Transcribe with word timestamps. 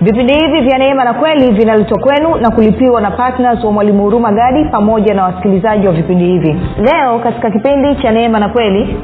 vipindi 0.00 0.32
hivi 0.34 0.60
vya 0.60 0.78
neema 0.78 1.04
na 1.04 1.14
kweli 1.14 1.52
vinaletwa 1.52 1.98
kwenu 1.98 2.36
na 2.36 2.50
kulipiwa 2.50 3.00
na 3.00 3.10
ptns 3.10 3.64
wa 3.64 3.72
mwalimu 3.72 4.02
huruma 4.02 4.32
gadi 4.32 4.64
pamoja 4.64 5.14
na 5.14 5.22
wasikilizaji 5.24 5.86
wa 5.86 5.92
vipindi 5.92 6.24
hivi. 6.24 6.56
Leo 6.78 7.18
katika 7.18 7.50
kipindi 7.50 7.96
cha 8.02 8.10
neema 8.12 8.38
na 8.38 8.48
kweli 8.48 8.96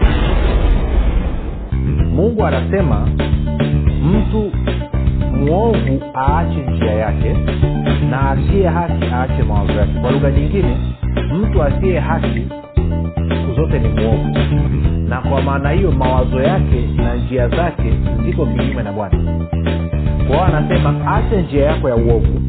mungu 2.14 2.46
anasema 2.46 3.08
mtu 4.04 4.50
mwovu 5.46 6.00
aache 6.14 6.60
njia 6.70 6.92
yake 6.92 7.36
na 8.10 8.30
asiye 8.30 8.68
haki 8.68 9.04
aache 9.14 9.42
mawazo 9.42 9.72
yake. 9.72 9.92
Kwa 10.00 10.10
lugha 10.10 10.30
nyingine 10.30 10.76
mtu 11.34 11.62
asiye 11.62 11.98
haki 12.00 12.46
siku 13.28 13.52
zote 13.56 13.78
ni 13.78 13.88
mwovu. 13.88 14.38
Na 15.08 15.20
kwa 15.20 15.42
maana 15.42 15.70
hiyo 15.70 15.90
mawazo 15.92 16.42
yake 16.42 16.88
na 16.96 17.14
njia 17.14 17.48
zake 17.48 17.92
ziko 18.26 18.46
kinyume 18.46 18.82
na 18.82 18.92
bwana 18.92 19.18
kwao 20.28 20.44
anasema 20.44 21.16
acha 21.16 21.40
njia 21.40 21.64
yako 21.64 21.88
ya 21.88 21.96
uovu. 21.96 22.40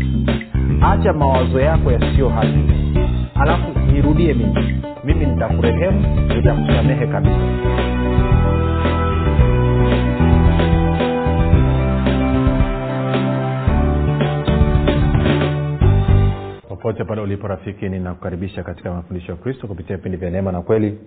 Acha 0.81 1.13
mawazo 1.13 1.59
yako 1.59 1.91
yasiyo 1.91 2.29
haki 2.29 2.59
alafu 3.35 3.79
nirudie 3.91 4.33
mimi. 4.33 4.81
Mimi 5.03 5.25
nitakurehemu 5.25 6.07
nitakusamehe 6.35 7.07
kabisa. 7.07 7.37
Popote 16.69 17.03
pale 17.03 17.21
ulipo 17.21 17.47
rafiki 17.47 17.89
ninakukaribisha 17.89 18.63
katika 18.63 18.93
mafundisho 18.93 19.31
ya 19.31 19.37
kristo 19.37 19.67
kupitia 19.67 19.97
vipindi 19.97 20.17
vya 20.17 20.29
neema 20.29 20.51
na 20.51 20.61
kweli 20.61 20.99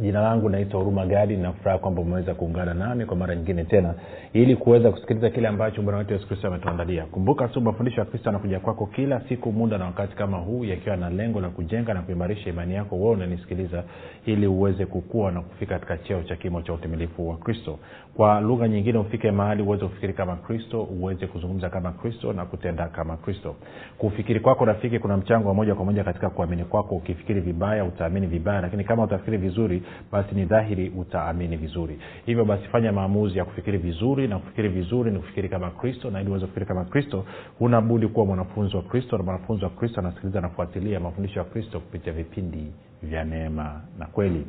jina 0.00 0.20
langu 0.20 0.48
naitwa 0.48 0.80
huruma 0.80 1.06
gadi 1.06 1.36
nafuraha 1.36 1.78
kwamba 1.78 2.02
umeweza 2.02 2.34
kuungana 2.34 2.74
nami 2.74 3.06
kwa 3.06 3.16
mara 3.16 3.36
nyingine 3.36 3.64
tena. 3.64 3.94
Ili 4.32 4.56
kuweza 4.56 4.90
kusikiliza 4.90 5.30
kile 5.30 5.48
ambacho 5.48 5.82
bwana 5.82 5.98
wetu 5.98 6.12
yesu 6.12 6.26
kristo 6.28 6.46
ametuandalia. 6.48 7.04
Kumbuka 7.04 7.48
tu 7.48 7.60
mafundisho 7.60 8.00
ya 8.00 8.06
kristo 8.06 8.28
anakuja 8.30 8.60
kwako 8.60 8.86
kila 8.86 9.20
siku 9.28 9.52
muda 9.52 9.78
na 9.78 9.84
wakati 9.84 10.16
kama 10.16 10.36
huu 10.38 10.64
yakiwa 10.64 10.96
na 10.96 11.10
lengo 11.10 11.40
la 11.40 11.48
kujenga 11.48 11.94
na 11.94 12.02
kuimarisha 12.02 12.50
imani 12.50 12.74
yako. 12.74 12.96
Wewe 12.96 13.10
unanisikiliza 13.10 13.82
ili 14.26 14.46
uweze 14.46 14.86
kukua 14.86 15.32
na 15.32 15.40
kufika 15.40 15.74
katika 15.78 15.98
cheo 15.98 16.22
cha 16.22 16.36
kimo 16.36 16.62
cha 16.62 16.72
utimilifu 16.72 17.28
wa 17.28 17.36
kristo 17.36 17.78
kwa 18.18 18.40
lugha 18.40 18.68
nyingine 18.68 18.98
ufike 18.98 19.30
mahali 19.30 19.62
uweze 19.62 19.86
kufikiri 19.86 20.12
kama 20.12 20.36
kristo 20.36 20.82
uweze 20.82 21.26
kuzungumza 21.26 21.70
kama 21.70 21.92
kristo 21.92 22.32
na 22.32 22.44
kutenda 22.44 22.88
kama 22.88 23.16
kristo. 23.16 23.56
Kufikiri 23.98 24.40
kwako 24.40 24.64
rafiki 24.64 24.98
kuna 24.98 25.16
mchango 25.16 25.48
wa 25.48 25.54
moja 25.54 25.74
kwa 25.74 25.84
moja 25.84 26.04
katika 26.04 26.30
kuamini 26.30 26.64
kwako. 26.64 26.94
Ukifikiri 26.96 27.40
vibaya 27.40 27.84
utaamini 27.84 28.26
vibaya 28.26 28.60
lakini 28.60 28.84
kama 28.84 29.02
utafikiri 29.02 29.36
vizuri 29.36 29.82
basi 30.12 30.34
ni 30.34 30.44
dhahiri 30.44 30.88
utaamini 30.88 31.56
vizuri. 31.56 31.98
Hivyo 32.26 32.44
basi 32.44 32.62
fanya 32.68 32.92
maamuzi 32.92 33.38
ya 33.38 33.44
kufikiri 33.44 33.78
vizuri 33.78 34.28
na 34.28 34.38
kufikiri 34.38 34.68
vizuri 34.68 35.10
ni 35.10 35.18
kufikiri 35.18 35.48
kama 35.48 35.70
kristo 35.70 36.10
na 36.10 36.20
ili 36.20 36.30
uweze 36.30 36.46
kufikiri 36.46 36.66
kama 36.66 36.84
kristo 36.84 37.24
huna 37.58 37.80
budi 37.80 38.06
kuwa 38.08 38.26
mwanafunzi 38.26 38.76
wa 38.76 38.82
kristo 38.82 39.18
na 39.18 39.24
mwanafunzi 39.24 39.64
wa 39.64 39.70
kristo 39.70 40.00
anasikiliza 40.00 40.40
nafuatilia 40.40 41.00
mafundisho 41.00 41.38
ya 41.38 41.44
kristo 41.44 41.80
kupitia 41.80 42.12
vipindi 42.12 42.72
vya 43.02 43.24
neema 43.24 43.80
na 43.98 44.06
kweli 44.06 44.46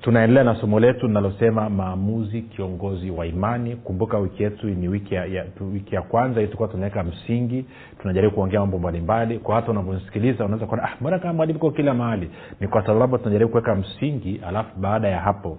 tunaendelea 0.00 0.44
na 0.44 0.54
somo 0.54 0.80
letu 0.80 1.06
linalosema 1.06 1.70
maamuzi 1.70 2.42
kiongozi 2.42 3.10
wa 3.10 3.26
imani. 3.26 3.76
Kumbuka 3.76 4.18
wiki 4.18 4.42
yetu 4.42 4.66
ni 4.66 4.88
wiki 4.88 5.14
ya, 5.14 5.24
ya, 5.24 5.44
wiki 5.72 5.94
ya 5.94 6.02
kwanza 6.02 6.40
tulikuwa 6.40 6.68
tunaweka 6.68 7.02
msingi. 7.02 7.64
Tunajaribu 8.02 8.34
kuongea 8.34 8.60
mambo 8.60 8.78
mbalimbali. 8.78 9.38
Kwa 9.38 9.54
hata 9.54 9.70
unavyosikiliza 9.70 10.44
unaweza 10.44 10.66
kuona 10.66 10.82
ah, 10.82 10.96
mbona 11.00 11.18
kama 11.18 11.32
mwalimu 11.32 11.70
kila 11.70 11.94
mahali? 11.94 12.30
Ni 12.60 12.68
kwa 12.68 12.86
sababu 12.86 13.18
tunajaribu 13.18 13.50
kuweka 13.50 13.74
msingi 13.74 14.40
alafu 14.46 14.78
baada 14.80 15.08
ya 15.08 15.20
hapo 15.20 15.58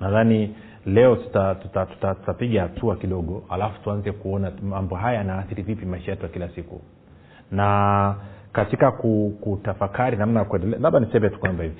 nadhani 0.00 0.54
leo 0.86 1.16
tutapiga 1.16 1.54
tuta, 1.54 1.86
tuta, 1.86 2.14
tuta, 2.14 2.34
tuta 2.34 2.60
hatua 2.62 2.96
kidogo 2.96 3.42
alafu 3.50 3.82
tuanze 3.82 4.12
kuona 4.12 4.52
mambo 4.62 4.96
haya 4.96 5.18
yanaathiri 5.18 5.62
vipi 5.62 5.86
maisha 5.86 6.10
yetu 6.10 6.22
ya 6.22 6.28
kila 6.28 6.48
siku. 6.48 6.80
Na 7.50 8.14
katika 8.52 8.90
kutafakari 9.40 10.16
namna 10.16 10.40
ya 10.40 10.44
kuendelea 10.46 10.78
labda 10.80 11.00
niseme 11.00 11.30
tu 11.30 11.38
kwamba 11.38 11.62
hivi 11.64 11.76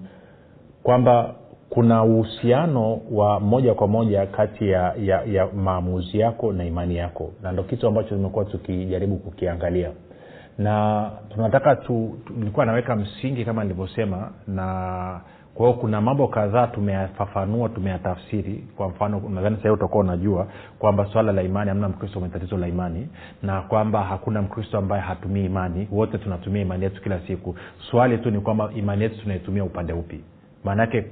kwamba 0.82 1.34
kuna 1.70 2.04
uhusiano 2.04 3.00
wa 3.10 3.40
moja 3.40 3.74
kwa 3.74 3.88
moja 3.88 4.26
kati 4.26 4.68
ya, 4.70 4.94
ya, 5.02 5.22
ya 5.22 5.46
maamuzi 5.46 6.18
yako 6.18 6.52
na 6.52 6.64
imani 6.64 6.96
yako. 6.96 7.32
Na 7.42 7.52
ndo 7.52 7.62
kitu 7.62 7.86
ambacho 7.86 8.08
tumekuwa 8.08 8.44
tukijaribu 8.44 9.16
kukiangalia. 9.16 9.90
Na 10.58 11.10
tunataka 11.34 11.76
tu, 11.76 12.18
tu 12.26 12.32
nilikuwa 12.36 12.66
naweka 12.66 12.96
msingi 12.96 13.44
kama 13.44 13.62
nilivyosema 13.62 14.32
na 14.46 15.20
kwa 15.54 15.66
hiyo 15.66 15.78
kuna 15.80 16.00
mambo 16.00 16.28
kadhaa 16.28 16.66
tumeyafafanua 16.66 17.68
tumeyatafsiri. 17.68 18.64
Kwa 18.76 18.88
mfano 18.88 19.22
nadhani 19.34 19.56
sahii 19.56 19.68
utakuwa 19.74 20.04
unajua 20.04 20.46
kwamba 20.78 21.06
swala 21.12 21.32
la 21.32 21.42
imani 21.42 21.68
hamna 21.68 21.88
mkristo 21.88 22.20
mwenye 22.20 22.34
tatizo 22.34 22.56
la 22.56 22.68
imani 22.68 23.08
na 23.42 23.60
kwamba 23.62 24.04
hakuna 24.04 24.42
mkristo 24.42 24.78
ambaye 24.78 25.02
hatumii 25.02 25.44
imani. 25.44 25.88
Wote 25.92 26.18
tunatumia 26.18 26.62
imani 26.62 26.84
yetu 26.84 27.02
kila 27.02 27.20
siku. 27.20 27.54
Swali 27.90 28.18
tu 28.18 28.30
ni 28.30 28.40
kwamba 28.40 28.70
imani 28.76 29.02
yetu 29.02 29.22
tunaitumia 29.22 29.64
upande 29.64 29.92
upi? 29.92 30.20
Maanake 30.64 31.04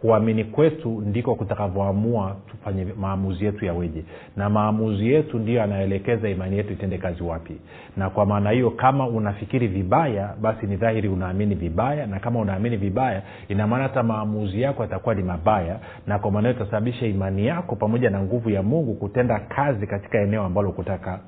kuamini 0.00 0.44
kwetu 0.44 1.00
ndiko 1.06 1.34
kutakavyoamua 1.34 2.36
tufanye 2.50 2.86
maamuzi 3.00 3.44
yetu 3.44 3.64
yaweje 3.64 4.04
na 4.36 4.50
maamuzi 4.50 5.12
yetu 5.12 5.38
ndiyo 5.38 5.58
yanaelekeza 5.58 6.28
imani 6.28 6.56
yetu 6.56 6.72
itende 6.72 6.98
kazi 6.98 7.22
wapi. 7.22 7.56
Na 7.96 8.10
kwa 8.10 8.26
maana 8.26 8.50
hiyo 8.50 8.70
kama 8.70 9.06
unafikiri 9.08 9.66
vibaya 9.68 10.34
basi 10.40 10.66
ni 10.66 10.76
dhahiri 10.76 11.08
unaamini 11.08 11.54
vibaya 11.54 12.06
na 12.06 12.18
kama 12.20 12.40
unaamini 12.40 12.76
vibaya 12.76 13.22
ina 13.48 13.66
maana 13.66 13.82
hata 13.82 14.02
maamuzi 14.02 14.62
yako 14.62 14.82
yatakuwa 14.82 15.14
ni 15.14 15.22
mabaya 15.22 15.78
na 16.06 16.18
kwa 16.18 16.30
maana 16.30 16.48
hiyo 16.48 16.60
itasababisha 16.60 17.06
imani 17.06 17.46
yako 17.46 17.76
pamoja 17.76 18.10
na 18.10 18.22
nguvu 18.22 18.50
ya 18.50 18.62
mungu 18.62 18.94
kutenda 18.94 19.38
kazi 19.38 19.86
katika 19.86 20.20
eneo 20.20 20.42
ambalo 20.42 20.72
kutaka 20.72 21.20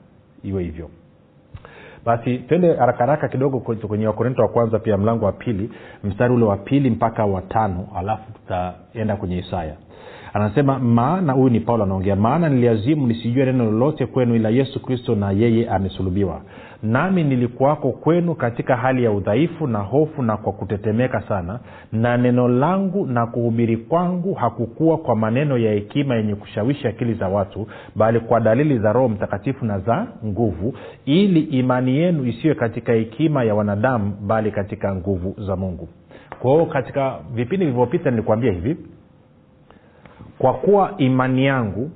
iwe 0.44 0.62
hivyo 0.62 0.90
basi 2.06 2.38
twende 2.38 2.74
haraka 2.74 2.98
haraka 2.98 3.28
kidogo 3.28 3.60
kwenye 3.60 4.06
wakorinto 4.06 4.42
wa 4.42 4.48
kwanza 4.48 4.78
pia 4.78 4.96
mlango 4.96 5.24
wa 5.24 5.32
pili 5.32 5.70
mstari 6.04 6.34
ule 6.34 6.44
wa 6.44 6.56
pili 6.56 6.90
mpaka 6.90 7.24
wa 7.26 7.42
tano 7.42 7.88
alafu 7.96 8.32
tutaenda 8.32 9.16
kwenye 9.16 9.38
isaya. 9.38 9.74
Anasema 10.32 10.78
maana 10.78 11.32
huyu 11.32 11.48
ni 11.50 11.60
paulo 11.60 11.84
anaongea 11.84 12.16
maana 12.16 12.48
niliazimu 12.48 13.06
nisijue 13.06 13.44
neno 13.44 13.64
lolote 13.64 14.06
kwenu 14.06 14.34
ila 14.34 14.48
yesu 14.48 14.82
kristo 14.82 15.14
na 15.14 15.30
yeye 15.30 15.68
amesulubiwa 15.70 16.40
nami 16.82 17.24
nilikuwako 17.24 17.90
kwenu 17.92 18.34
katika 18.34 18.76
hali 18.76 19.04
ya 19.04 19.12
udhaifu 19.12 19.66
na 19.66 19.78
hofu 19.78 20.22
na 20.22 20.36
kwa 20.36 20.52
kutetemeka 20.52 21.20
sana 21.20 21.60
na 21.92 22.16
neno 22.16 22.48
langu 22.48 23.06
na 23.06 23.26
kuhubiri 23.26 23.76
kwangu 23.76 24.34
hakukuwa 24.34 24.98
kwa 24.98 25.16
maneno 25.16 25.58
ya 25.58 25.72
hekima 25.72 26.14
yenye 26.14 26.34
kushawishi 26.34 26.88
akili 26.88 27.14
za 27.14 27.28
watu 27.28 27.66
bali 27.96 28.20
kwa 28.20 28.40
dalili 28.40 28.78
za 28.78 28.92
roho 28.92 29.08
mtakatifu 29.08 29.64
na 29.64 29.78
za 29.78 30.06
nguvu 30.24 30.74
ili 31.04 31.40
imani 31.40 31.96
yenu 31.96 32.24
isiwe 32.26 32.54
katika 32.54 32.92
hekima 32.92 33.44
ya 33.44 33.54
wanadamu 33.54 34.16
bali 34.26 34.50
katika 34.50 34.94
nguvu 34.94 35.34
za 35.46 35.56
mungu. 35.56 35.88
Kwa 36.38 36.50
hiyo 36.52 36.66
katika 36.66 37.18
vipindi 37.34 37.64
vilivyopita 37.64 38.10
nilikuambia 38.10 38.52
hivi 38.52 38.76
kwa 40.38 40.54
kuwa 40.54 40.94
imani 40.98 41.46
yangu 41.46 41.90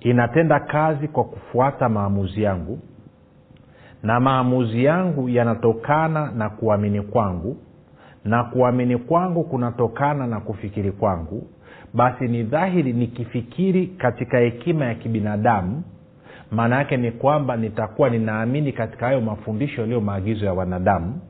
inatenda 0.00 0.60
kazi 0.60 1.08
kwa 1.08 1.24
kufuata 1.24 1.88
maamuzi 1.88 2.42
yangu 2.42 2.78
na 4.02 4.20
maamuzi 4.20 4.84
yangu 4.84 5.28
yanatokana 5.28 6.30
na 6.36 6.50
kuamini 6.50 7.02
kwangu. 7.02 7.56
Na 8.24 8.44
kuamini 8.44 8.96
kwangu 8.98 9.44
kunatokana 9.44 10.26
na 10.26 10.40
kufikiri 10.40 10.92
kwangu. 10.92 11.46
Basi 11.94 12.28
ni 12.28 12.42
dhahiri 12.42 12.92
nikifikiri 12.92 13.86
katika 13.86 14.38
hekima 14.38 14.84
ya 14.84 14.94
kibinadamu 14.94 15.82
maana 16.50 16.76
yake 16.76 16.96
ni 16.96 17.10
kwamba 17.12 17.56
nitakuwa 17.56 18.10
ninaamini 18.10 18.72
katika 18.72 19.06
hayo 19.06 19.20
mafundisho 19.20 19.80
yaliyo 19.80 20.00
maagizo 20.00 20.46
ya 20.46 20.52
wanadamu 20.52 21.20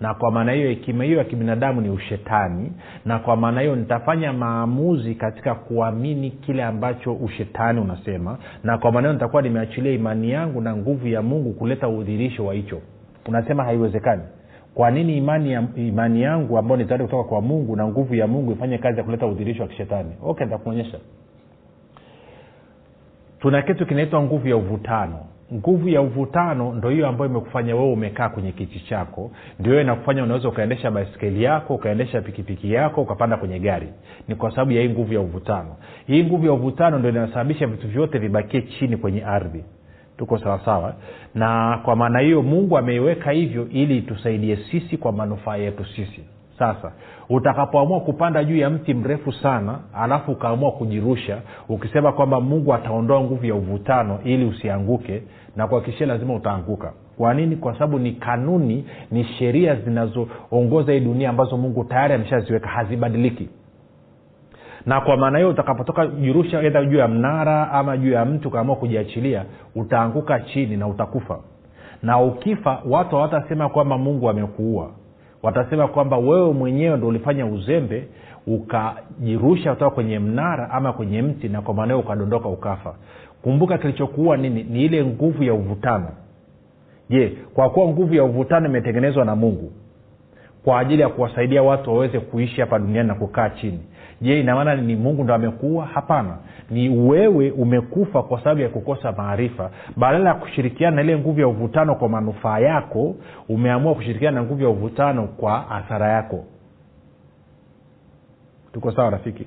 na 0.00 0.14
kwa 0.14 0.30
maana 0.30 0.52
hiyo 0.52 0.68
hekima 0.68 1.04
hiyo 1.04 1.18
ya 1.18 1.24
kibinadamu 1.24 1.80
ni 1.80 1.90
ushetani. 1.90 2.72
Na 3.04 3.18
kwa 3.18 3.36
maana 3.36 3.60
hiyo 3.60 3.76
nitafanya 3.76 4.32
maamuzi 4.32 5.14
katika 5.14 5.54
kuamini 5.54 6.30
kile 6.30 6.64
ambacho 6.64 7.12
ushetani 7.14 7.80
unasema. 7.80 8.38
Na 8.64 8.78
kwa 8.78 8.92
maana 8.92 9.08
hiyo 9.08 9.12
nitakuwa 9.12 9.42
nimeachilia 9.42 9.92
imani 9.92 10.30
yangu 10.30 10.60
na 10.60 10.76
nguvu 10.76 11.08
ya 11.08 11.22
mungu 11.22 11.52
kuleta 11.52 11.88
udhirisho 11.88 12.44
wa 12.46 12.54
hicho. 12.54 12.80
Unasema 13.28 13.64
haiwezekani. 13.64 14.22
Kwa 14.74 14.90
nini 14.90 15.16
imani, 15.16 15.52
ya, 15.52 15.64
imani 15.76 16.22
yangu 16.22 16.58
ambayo 16.58 16.76
ni 16.76 16.84
tayari 16.84 17.04
kutoka 17.04 17.28
kwa 17.28 17.40
mungu 17.40 17.76
na 17.76 17.86
nguvu 17.88 18.14
ya 18.14 18.26
mungu 18.26 18.52
ifanye 18.52 18.78
kazi 18.78 18.98
ya 18.98 19.04
kuleta 19.04 19.26
udhirisho 19.26 19.62
wa 19.62 19.68
kishetani? 19.68 20.10
Okay 20.22 20.46
nitakuonyesha. 20.46 20.98
Tuna 23.40 23.62
kitu 23.62 23.86
kinaitwa 23.86 24.22
nguvu 24.22 24.48
ya 24.48 24.56
uvutano 24.56 25.18
nguvu 25.54 25.88
ya 25.88 26.00
uvutano 26.02 26.72
ndo 26.74 26.90
hiyo 26.90 27.08
ambayo 27.08 27.30
imekufanya 27.30 27.74
wewe 27.76 27.92
umekaa 27.92 28.28
kwenye 28.28 28.52
kiti 28.52 28.80
chako. 28.80 29.30
Ndio 29.58 29.72
hiyo 29.72 29.82
inakufanya 29.82 30.22
unaweza 30.22 30.48
ukaendesha 30.48 30.90
baiskeli 30.90 31.42
yako 31.42 31.74
ukaendesha 31.74 32.20
pikipiki 32.20 32.72
yako 32.72 33.02
ukapanda 33.02 33.36
kwenye 33.36 33.58
gari. 33.58 33.88
Ni 34.28 34.34
kwa 34.34 34.50
sababu 34.50 34.72
ya 34.72 34.82
hii 34.82 34.88
nguvu 34.88 35.14
ya 35.14 35.20
uvutano. 35.20 35.76
Hii 36.06 36.24
nguvu 36.24 36.46
ya 36.46 36.52
uvutano 36.52 36.98
ndo 36.98 37.08
inasababisha 37.08 37.66
vitu 37.66 37.88
vyote 37.88 38.18
vibakie 38.18 38.62
chini 38.62 38.96
kwenye 38.96 39.24
ardhi. 39.24 39.64
Tuko 40.18 40.38
sawasawa 40.38 40.94
na 41.34 41.78
kwa 41.84 41.96
maana 41.96 42.18
hiyo 42.20 42.42
mungu 42.42 42.78
ameiweka 42.78 43.30
hivyo 43.30 43.68
ili 43.68 44.02
tusaidie 44.02 44.56
sisi 44.70 44.96
kwa 44.96 45.12
manufaa 45.12 45.56
yetu 45.56 45.84
sisi 45.84 46.20
sasa 46.58 46.92
utakapoamua 47.28 48.00
kupanda 48.00 48.44
juu 48.44 48.56
ya 48.56 48.70
mti 48.70 48.94
mrefu 48.94 49.32
sana 49.32 49.78
alafu 49.94 50.32
ukaamua 50.32 50.72
kujirusha 50.72 51.38
ukisema 51.68 52.12
kwamba 52.12 52.40
mungu 52.40 52.74
ataondoa 52.74 53.20
nguvu 53.20 53.46
ya 53.46 53.54
uvutano 53.54 54.18
ili 54.24 54.44
usianguke 54.44 55.22
na 55.56 55.66
kuhakikishia 55.66 56.06
lazima 56.06 56.34
utaanguka. 56.34 56.92
Kwa 57.18 57.34
nini? 57.34 57.56
Kwa 57.56 57.72
sababu 57.72 57.98
ni 57.98 58.12
kanuni 58.12 58.84
ni 59.10 59.24
sheria 59.24 59.74
zinazoongoza 59.74 60.92
hii 60.92 61.00
dunia 61.00 61.30
ambazo 61.30 61.56
mungu 61.56 61.84
tayari 61.84 62.14
ameshaziweka 62.14 62.68
hazibadiliki. 62.68 63.48
Na 64.86 65.00
kwa 65.00 65.16
maana 65.16 65.38
hiyo 65.38 65.50
utakapotoka 65.50 66.06
jirusha 66.06 66.62
edha 66.62 66.84
juu 66.84 66.98
ya 66.98 67.08
mnara 67.08 67.72
ama 67.72 67.96
juu 67.96 68.12
ya 68.12 68.24
mtu 68.24 68.48
ukaamua 68.48 68.76
kujiachilia 68.76 69.44
utaanguka 69.74 70.40
chini 70.40 70.76
na 70.76 70.86
utakufa. 70.88 71.38
Na 72.02 72.20
ukifa 72.20 72.82
watu 72.88 73.16
hawatasema 73.16 73.68
kwamba 73.68 73.98
mungu 73.98 74.30
amekuua 74.30 74.90
watasema 75.46 75.88
kwamba 75.88 76.18
wewe 76.18 76.52
mwenyewe 76.52 76.96
ndo 76.96 77.06
ulifanya 77.06 77.46
uzembe 77.46 78.08
ukajirusha 78.46 79.72
kutoka 79.72 79.90
kwenye 79.94 80.18
mnara 80.18 80.70
ama 80.70 80.92
kwenye 80.92 81.22
mti 81.22 81.48
na 81.48 81.62
kwa 81.62 81.74
maanao 81.74 81.98
ukadondoka 82.00 82.48
ukafa. 82.48 82.94
Kumbuka 83.42 83.78
kilichokuua 83.78 84.36
nini? 84.36 84.64
Ni 84.64 84.84
ile 84.84 85.04
nguvu 85.04 85.42
ya 85.42 85.54
uvutano. 85.54 86.08
Je 87.10 87.32
kwa 87.54 87.70
kuwa 87.70 87.88
nguvu 87.88 88.14
ya 88.14 88.24
uvutano 88.24 88.66
imetengenezwa 88.68 89.24
na 89.24 89.36
mungu 89.36 89.72
kwa 90.64 90.78
ajili 90.80 91.02
ya 91.02 91.08
kuwasaidia 91.08 91.62
watu 91.62 91.90
waweze 91.90 92.20
kuishi 92.20 92.60
hapa 92.60 92.78
duniani 92.78 93.08
na 93.08 93.14
kukaa 93.14 93.50
chini 93.50 93.80
je 94.20 94.40
inamaana 94.40 94.74
ni 94.76 94.96
mungu 94.96 95.24
ndo 95.24 95.34
amekuwa 95.34 95.86
hapana. 95.86 96.36
Ni 96.70 96.88
wewe 96.88 97.50
umekufa 97.50 98.22
kwa 98.22 98.38
sababu 98.38 98.60
ya 98.60 98.68
kukosa 98.68 99.12
maarifa. 99.12 99.70
Badala 99.96 100.28
ya 100.28 100.34
kushirikiana 100.34 100.96
na 100.96 101.02
ile 101.02 101.18
nguvu 101.18 101.40
ya 101.40 101.48
uvutano 101.48 101.94
kwa 101.94 102.08
manufaa 102.08 102.58
yako 102.58 103.14
umeamua 103.48 103.94
kushirikiana 103.94 104.40
na 104.40 104.46
nguvu 104.46 104.62
ya 104.62 104.68
uvutano 104.68 105.26
kwa 105.26 105.70
athara 105.70 106.08
yako. 106.12 106.44
Tuko 108.72 108.92
sawa 108.92 109.10
rafiki? 109.10 109.46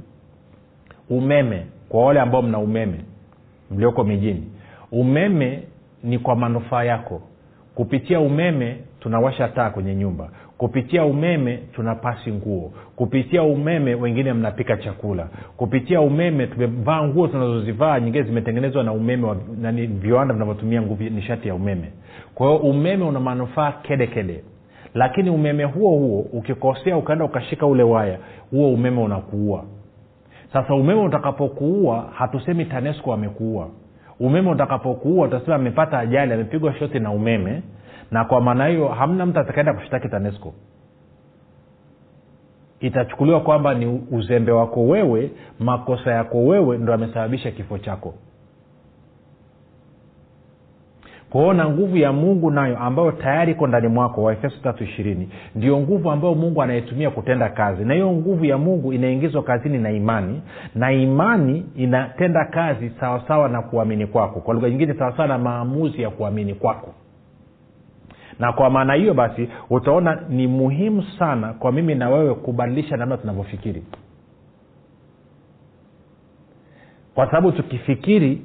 Umeme 1.10 1.66
kwa 1.90 2.06
wale 2.06 2.20
ambao 2.20 2.42
mna 2.42 2.60
umeme 2.60 3.00
mlioko 3.72 4.04
mijini 4.04 4.52
umeme 4.92 5.64
ni 6.04 6.20
kwa 6.20 6.36
manufaa 6.36 6.84
yako. 6.84 7.22
Kupitia 7.76 8.20
umeme 8.20 8.78
tunawasha 9.00 9.48
taa 9.48 9.70
kwenye 9.70 9.96
nyumba 9.96 10.30
kupitia 10.60 11.06
umeme 11.06 11.58
tunapasi 11.58 12.32
nguo. 12.32 12.72
Kupitia 12.96 13.44
umeme 13.44 13.96
wengine 13.96 14.34
mnapika 14.34 14.78
chakula. 14.78 15.28
Kupitia 15.58 16.02
umeme 16.02 16.48
tumevaa 16.48 17.04
nguo 17.04 17.28
tunazozivaa 17.28 18.00
nyingine 18.00 18.24
zimetengenezwa 18.24 18.84
na 18.84 18.92
umeme 18.94 19.28
wa, 19.28 19.38
nani, 19.62 19.88
viwanda 19.88 20.34
vinavyotumia 20.34 20.82
nguvu 20.82 21.04
nishati 21.04 21.48
ya 21.48 21.56
umeme. 21.56 21.92
Kwa 22.36 22.48
hiyo 22.48 22.60
umeme 22.60 23.04
una 23.06 23.20
manufaa 23.20 23.72
kedekede 23.72 24.44
lakini 24.94 25.30
umeme 25.30 25.64
huo 25.64 25.90
huo 25.98 26.20
ukikosea 26.34 26.98
ukaenda 26.98 27.26
ukashika 27.26 27.66
ule 27.66 27.84
waya 27.84 28.18
huo 28.52 28.74
umeme 28.74 29.02
unakuua. 29.02 29.64
Sasa 30.54 30.74
umeme 30.76 31.02
utakapokuua 31.02 32.10
hatusemi 32.14 32.66
tanesco 32.66 33.14
amekuua. 33.14 33.68
Umeme 34.20 34.50
utakapokuua 34.52 35.28
utasema 35.28 35.56
amepata 35.56 36.00
ajali 36.00 36.34
amepigwa 36.34 36.74
shoti 36.74 37.00
na 37.00 37.12
umeme 37.12 37.62
na 38.12 38.26
kwa 38.26 38.42
maana 38.42 38.68
hiyo 38.68 38.88
hamna 38.88 39.26
mtu 39.26 39.40
atakaenda 39.40 39.74
kushtaki 39.74 40.10
tanesco. 40.10 40.54
Itachukuliwa 42.80 43.40
kwamba 43.42 43.74
ni 43.74 44.02
uzembe 44.12 44.52
wako 44.52 44.84
wewe 44.88 45.32
makosa 45.60 46.12
yako 46.12 46.46
wewe 46.46 46.78
ndo 46.78 46.94
amesababisha 46.94 47.52
kifo 47.52 47.78
chako. 47.78 48.14
Kwaona 51.30 51.70
nguvu 51.70 51.98
ya 51.98 52.14
mungu 52.14 52.52
nayo 52.52 52.78
ambayo 52.78 53.12
tayari 53.12 53.52
iko 53.52 53.68
ndani 53.68 53.88
mwako 53.88 54.24
waefeso 54.24 54.56
tatu 54.64 54.84
ishirini 54.84 55.30
ndio 55.56 55.80
nguvu 55.80 56.12
ambayo 56.12 56.36
mungu 56.36 56.62
anayetumia 56.64 57.10
kutenda 57.10 57.50
kazi. 57.50 57.86
Na 57.86 57.94
hiyo 57.94 58.12
nguvu 58.12 58.46
ya 58.46 58.58
mungu 58.58 58.94
inaingizwa 58.94 59.44
kazini 59.44 59.78
na 59.78 59.92
imani 59.92 60.42
na 60.76 60.92
imani 60.92 61.66
inatenda 61.76 62.46
kazi 62.46 62.92
sawasawa 63.00 63.50
na 63.50 63.62
kuamini 63.62 64.08
kwako. 64.08 64.40
Kwa 64.40 64.54
lugha 64.54 64.70
nyingine 64.70 64.94
sawasawa 64.94 65.28
na 65.28 65.38
maamuzi 65.38 66.02
ya 66.02 66.10
kuamini 66.10 66.54
kwako 66.54 66.94
na 68.40 68.54
kwa 68.54 68.70
maana 68.70 68.94
hiyo 68.94 69.14
basi 69.14 69.50
utaona 69.70 70.22
ni 70.30 70.48
muhimu 70.48 71.04
sana 71.20 71.54
kwa 71.54 71.72
mimi 71.72 71.96
na 71.96 72.10
wewe 72.10 72.36
kubadilisha 72.36 72.98
namna 72.98 73.18
tunavyofikiri. 73.18 73.84
Kwa 77.16 77.26
sababu 77.26 77.52
tukifikiri 77.52 78.42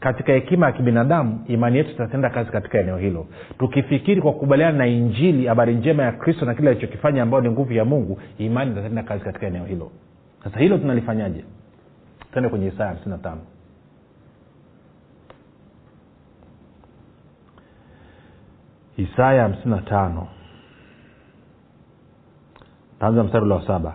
katika 0.00 0.32
hekima 0.32 0.66
ya 0.66 0.72
kibinadamu 0.72 1.44
imani 1.48 1.76
yetu 1.78 1.90
itatenda 1.90 2.30
kazi 2.30 2.50
katika 2.50 2.78
eneo 2.80 2.98
hilo. 2.98 3.26
Tukifikiri 3.58 4.22
kwa 4.22 4.32
kukubaliana 4.32 4.78
na 4.78 4.86
injili 4.86 5.46
habari 5.46 5.74
njema 5.74 6.02
ya 6.02 6.12
kristo 6.12 6.44
na 6.46 6.54
kile 6.54 6.70
alichokifanya 6.70 7.22
ambayo 7.22 7.42
ni 7.42 7.50
nguvu 7.50 7.72
ya 7.72 7.84
mungu 7.84 8.20
imani 8.38 8.70
itatenda 8.72 9.02
kazi 9.02 9.24
katika 9.24 9.46
eneo 9.46 9.64
hilo. 9.64 9.90
Sasa 10.44 10.58
hilo 10.60 10.78
tunalifanyaje? 10.78 11.44
Tende 12.34 12.48
kwenye 12.48 12.66
isaya 12.66 12.88
hamsini 12.88 13.10
na 13.10 13.18
tano 13.18 13.40
isaya 18.96 19.42
hamsini 19.42 19.70
na 19.74 19.80
tano. 19.82 20.28
Taanza 23.00 23.24
mstari 23.24 23.44
ule 23.44 23.54
wa 23.54 23.66
saba. 23.66 23.94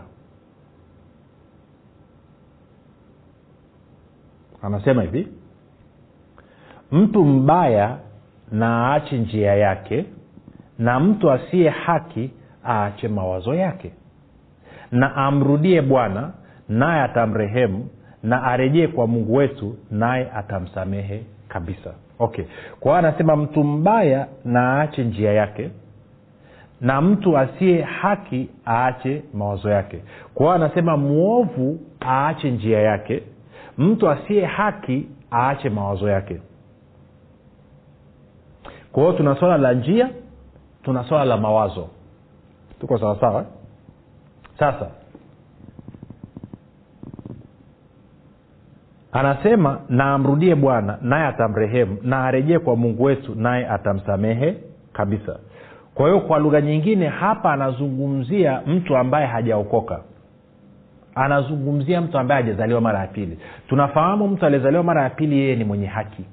Anasema 4.61 5.01
hivi 5.01 5.27
mtu 6.91 7.25
mbaya 7.25 7.97
na 8.51 8.67
aache 8.93 9.17
njia 9.17 9.55
yake 9.55 10.05
na 10.79 10.99
mtu 10.99 11.31
asiye 11.31 11.69
haki 11.69 12.31
aache 12.65 13.07
mawazo 13.07 13.55
yake. 13.55 13.91
Na 14.91 15.15
amrudie 15.15 15.81
bwana 15.81 16.31
naye 16.69 17.01
atamrehemu 17.01 17.89
na 18.23 18.43
arejee 18.43 18.87
kwa 18.87 19.07
mungu 19.07 19.35
wetu 19.35 19.77
naye 19.91 20.31
atamsamehe 20.31 21.23
kabisa 21.47 21.93
okay. 22.19 22.45
Kwa 22.79 22.91
hiyo 22.99 23.07
anasema 23.09 23.35
mtu 23.35 23.63
mbaya 23.63 24.27
na 24.45 24.59
aache 24.81 25.03
njia 25.03 25.33
yake 25.33 25.69
na 26.81 27.01
mtu 27.01 27.37
asiye 27.37 27.81
haki 27.81 28.49
aache 28.67 29.23
mawazo 29.33 29.69
yake. 29.69 30.03
Kwa 30.33 30.45
hiyo 30.45 30.51
anasema 30.65 30.97
mwovu 30.97 31.79
aache 32.01 32.51
njia 32.51 32.79
yake 32.79 33.23
mtu 33.77 34.09
asiye 34.09 34.45
haki 34.45 35.07
aache 35.31 35.69
mawazo 35.69 36.09
yake. 36.09 36.41
Kwa 38.91 39.03
hiyo 39.03 39.15
tuna 39.17 39.35
swala 39.35 39.57
la 39.57 39.73
njia 39.73 40.09
tuna 40.83 41.03
swala 41.03 41.25
la 41.25 41.37
mawazo. 41.37 41.87
Tuko 42.79 42.97
sawasawa 42.99 43.45
sasa 44.59 44.87
anasema 49.11 49.79
na 49.89 50.13
amrudie 50.13 50.55
bwana 50.55 50.97
naye 51.01 51.25
atamrehemu 51.25 51.97
na 52.03 52.23
arejee 52.25 52.59
kwa 52.59 52.75
mungu 52.75 53.03
wetu 53.03 53.35
naye 53.35 53.67
atamsamehe 53.69 54.55
kabisa. 54.93 55.39
Kwa 55.95 56.05
hiyo 56.09 56.21
kwa 56.21 56.39
lugha 56.39 56.61
nyingine 56.61 57.07
hapa 57.07 57.53
anazungumzia 57.53 58.61
mtu 58.67 58.97
ambaye 58.97 59.25
hajaokoka. 59.27 59.99
Anazungumzia 61.15 62.01
mtu 62.01 62.17
ambaye 62.17 62.41
hajazaliwa 62.43 62.81
mara 62.81 62.99
ya 62.99 63.07
pili. 63.07 63.39
Tunafahamu 63.69 64.27
mtu 64.27 64.45
aliyezaliwa 64.45 64.83
mara 64.83 65.03
ya 65.03 65.09
pili 65.09 65.37
yeye 65.39 65.55
ni 65.55 65.63
mwenye 65.63 65.85
haki. 65.85 66.23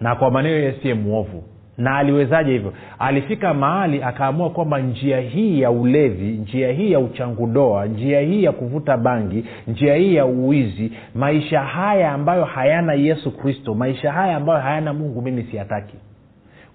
Na 0.00 0.14
kwa 0.16 0.30
maneno 0.30 0.54
yeye 0.56 0.72
siye 0.82 0.94
mwovu 0.94 1.42
na 1.78 1.96
aliwezaje 1.96 2.52
hivyo? 2.52 2.72
Alifika 2.98 3.54
mahali 3.54 4.02
akaamua 4.02 4.50
kwamba 4.50 4.78
njia 4.78 5.20
hii 5.20 5.60
ya 5.60 5.70
ulevi 5.70 6.24
njia 6.32 6.72
hii 6.72 6.92
ya 6.92 7.00
uchangudoa 7.00 7.86
njia 7.86 8.20
hii 8.20 8.44
ya 8.44 8.52
kuvuta 8.52 8.96
bangi 8.96 9.44
njia 9.68 9.94
hii 9.94 10.14
ya 10.14 10.26
uwizi 10.26 10.92
maisha 11.14 11.60
haya 11.60 12.12
ambayo 12.12 12.44
hayana 12.44 12.92
yesu 12.92 13.36
kristo 13.36 13.74
maisha 13.74 14.12
haya 14.12 14.36
ambayo 14.36 14.60
hayana 14.60 14.92
mungu 14.92 15.22
mimi 15.22 15.42
siyataki. 15.42 15.96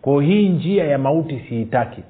Kwao 0.02 0.20
hii 0.20 0.50
njia 0.50 0.84
ya 0.84 0.98
mauti 0.98 1.40
siitaki. 1.50 2.04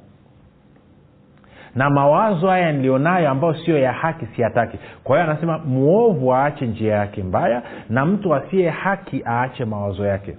Na 1.76 1.90
mawazo 1.90 2.48
haya 2.48 2.72
nilionayo 2.72 3.30
ambayo 3.30 3.54
sio 3.54 3.78
ya 3.80 3.92
haki 3.94 4.26
siyataki. 4.36 4.78
Kwa 5.04 5.18
hiyo 5.18 5.32
anasema 5.32 5.58
mwovu 5.58 6.34
aache 6.34 6.66
njia 6.68 6.94
yake 6.96 7.24
mbaya 7.24 7.62
na 7.90 8.06
mtu 8.06 8.36
asiye 8.36 8.70
haki 8.70 9.24
aache 9.26 9.66
mawazo 9.66 10.06
yake 10.06 10.36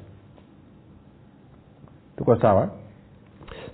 tuko 2.16 2.36
sawa? 2.36 2.68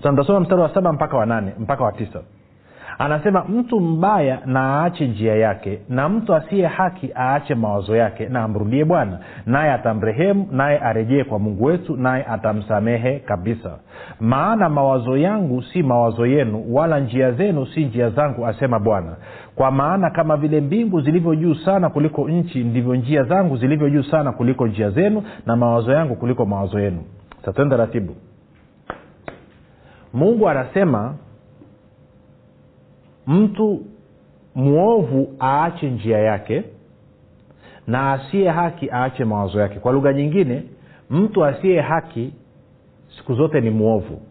Tutasoma 0.02 0.40
mstari 0.40 0.60
wa 0.62 0.74
saba 0.74 0.92
mpaka 0.92 1.16
wa 1.16 1.26
nane 1.26 1.52
mpaka 1.58 1.84
wa 1.84 1.92
tisa. 1.92 2.20
Anasema 2.98 3.44
mtu 3.44 3.80
mbaya 3.80 4.38
na 4.46 4.60
aache 4.60 5.06
njia 5.08 5.34
yake 5.36 5.78
na 5.88 6.08
mtu 6.08 6.34
asiye 6.34 6.66
haki 6.66 7.10
aache 7.16 7.54
mawazo 7.54 7.96
yake 7.96 8.26
na 8.28 8.42
amrudie 8.42 8.84
bwana 8.84 9.18
naye 9.46 9.72
atamrehemu 9.72 10.48
naye 10.52 10.78
arejee 10.78 11.24
kwa 11.24 11.38
mungu 11.38 11.64
wetu 11.64 11.96
naye 11.96 12.24
atamsamehe 12.24 13.18
kabisa. 13.18 13.78
Maana 14.20 14.68
mawazo 14.68 15.16
yangu 15.16 15.62
si 15.62 15.82
mawazo 15.82 16.26
yenu 16.26 16.64
wala 16.74 17.00
njia 17.00 17.32
zenu 17.32 17.66
si 17.66 17.84
njia 17.84 18.10
zangu 18.10 18.46
asema 18.46 18.78
bwana. 18.78 19.16
Kwa 19.54 19.70
maana 19.70 20.10
kama 20.10 20.36
vile 20.36 20.60
mbingu 20.60 21.00
zilivyo 21.00 21.34
juu 21.34 21.54
sana 21.54 21.90
kuliko 21.90 22.28
nchi 22.28 22.64
ndivyo 22.64 22.94
njia 22.94 23.22
zangu 23.24 23.56
zilivyo 23.56 23.90
juu 23.90 24.02
sana 24.02 24.32
kuliko 24.32 24.66
njia 24.66 24.90
zenu 24.90 25.22
na 25.46 25.56
mawazo 25.56 25.92
yangu 25.92 26.16
kuliko 26.16 26.46
mawazo 26.46 26.80
yenu. 26.80 27.02
Satenda 27.44 27.76
ratibu 27.76 28.14
mungu 30.12 30.48
anasema 30.48 31.14
mtu 33.26 33.82
mwovu 34.54 35.34
aache 35.40 35.90
njia 35.90 36.18
yake 36.18 36.64
na 37.86 38.12
asiye 38.12 38.48
haki 38.50 38.90
aache 38.92 39.24
mawazo 39.24 39.60
yake. 39.60 39.78
Kwa 39.78 39.92
lugha 39.92 40.12
nyingine 40.12 40.62
mtu 41.10 41.44
asiye 41.44 41.80
haki 41.80 42.32
siku 43.16 43.34
zote 43.34 43.60
ni 43.60 43.70
mwovu. 43.70 44.22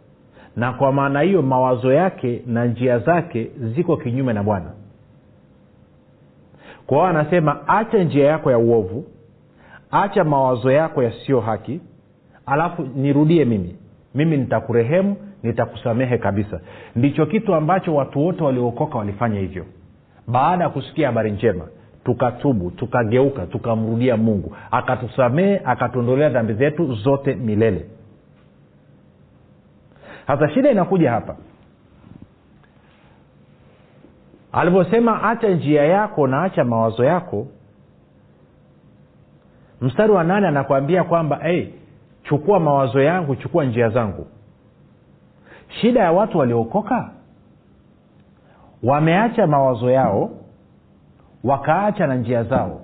Na 0.55 0.73
kwa 0.73 0.91
maana 0.91 1.21
hiyo 1.21 1.41
mawazo 1.41 1.93
yake 1.93 2.41
na 2.45 2.65
njia 2.65 2.99
zake 2.99 3.51
ziko 3.75 3.97
kinyume 3.97 4.33
na 4.33 4.43
bwana. 4.43 4.71
Kwa 6.87 6.97
hiyo 6.97 7.09
anasema 7.09 7.67
acha 7.67 8.03
njia 8.03 8.25
yako 8.27 8.51
ya 8.51 8.57
uovu 8.57 9.05
acha 9.91 10.23
mawazo 10.23 10.71
yako 10.71 11.03
yasiyo 11.03 11.39
haki 11.39 11.81
alafu 12.45 12.81
nirudie 12.95 13.45
mimi. 13.45 13.75
Mimi 14.15 14.37
nitakurehemu 14.37 15.15
nitakusamehe 15.43 16.17
kabisa. 16.17 16.59
Ndicho 16.95 17.25
kitu 17.25 17.55
ambacho 17.55 17.95
watu 17.95 18.25
wote 18.25 18.43
waliookoka 18.43 18.97
walifanya 18.97 19.39
hivyo. 19.39 19.65
Baada 20.27 20.63
ya 20.63 20.69
kusikia 20.69 21.07
habari 21.07 21.31
njema 21.31 21.65
tukatubu 22.03 22.71
tukageuka 22.71 23.45
tukamrudia 23.45 24.17
mungu. 24.17 24.55
Akatusamehe 24.71 25.61
akatuondolea 25.65 26.29
dhambi 26.29 26.53
zetu 26.53 26.93
zote 26.93 27.35
milele. 27.35 27.85
Sasa 30.27 30.49
shida 30.49 30.71
inakuja 30.71 31.11
hapa. 31.11 31.35
Alivyosema 34.51 35.23
acha 35.23 35.49
njia 35.49 35.83
yako 35.85 36.27
na 36.27 36.43
acha 36.43 36.63
mawazo 36.63 37.05
yako. 37.05 37.47
Mstari 39.81 40.11
wa 40.11 40.23
nane 40.23 40.47
anakuambia 40.47 41.03
kwamba 41.03 41.35
hey, 41.37 41.67
chukua 42.23 42.59
mawazo 42.59 43.01
yangu 43.01 43.35
chukua 43.35 43.65
njia 43.65 43.89
zangu 43.89 44.27
shida 45.69 45.99
ya 46.01 46.11
watu 46.11 46.37
waliokoka? 46.37 47.09
Wameacha 48.83 49.47
mawazo 49.47 49.91
yao 49.91 50.29
wakaacha 51.43 52.07
na 52.07 52.15
njia 52.15 52.43
zao. 52.43 52.81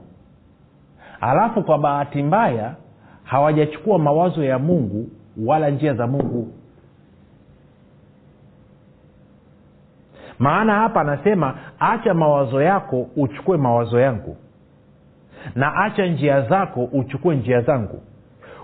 Alafu 1.22 1.63
kwa 1.63 1.77
bahati 1.77 2.24
mbaya 2.24 2.75
hawajachukua 3.24 4.00
mawazo 4.00 4.44
ya 4.44 4.60
mungu 4.60 5.10
wala 5.46 5.70
njia 5.70 5.94
za 5.94 6.08
mungu. 6.08 6.51
Maana 10.39 10.74
hapa 10.75 11.01
anasema 11.01 11.58
acha 11.80 12.13
mawazo 12.13 12.62
yako 12.62 13.08
uchukue 13.18 13.58
mawazo 13.58 14.00
yangu 14.00 14.38
na 15.56 15.75
acha 15.75 16.06
njia 16.06 16.42
zako 16.42 16.84
uchukue 16.84 17.36
njia 17.36 17.62
zangu 17.62 18.01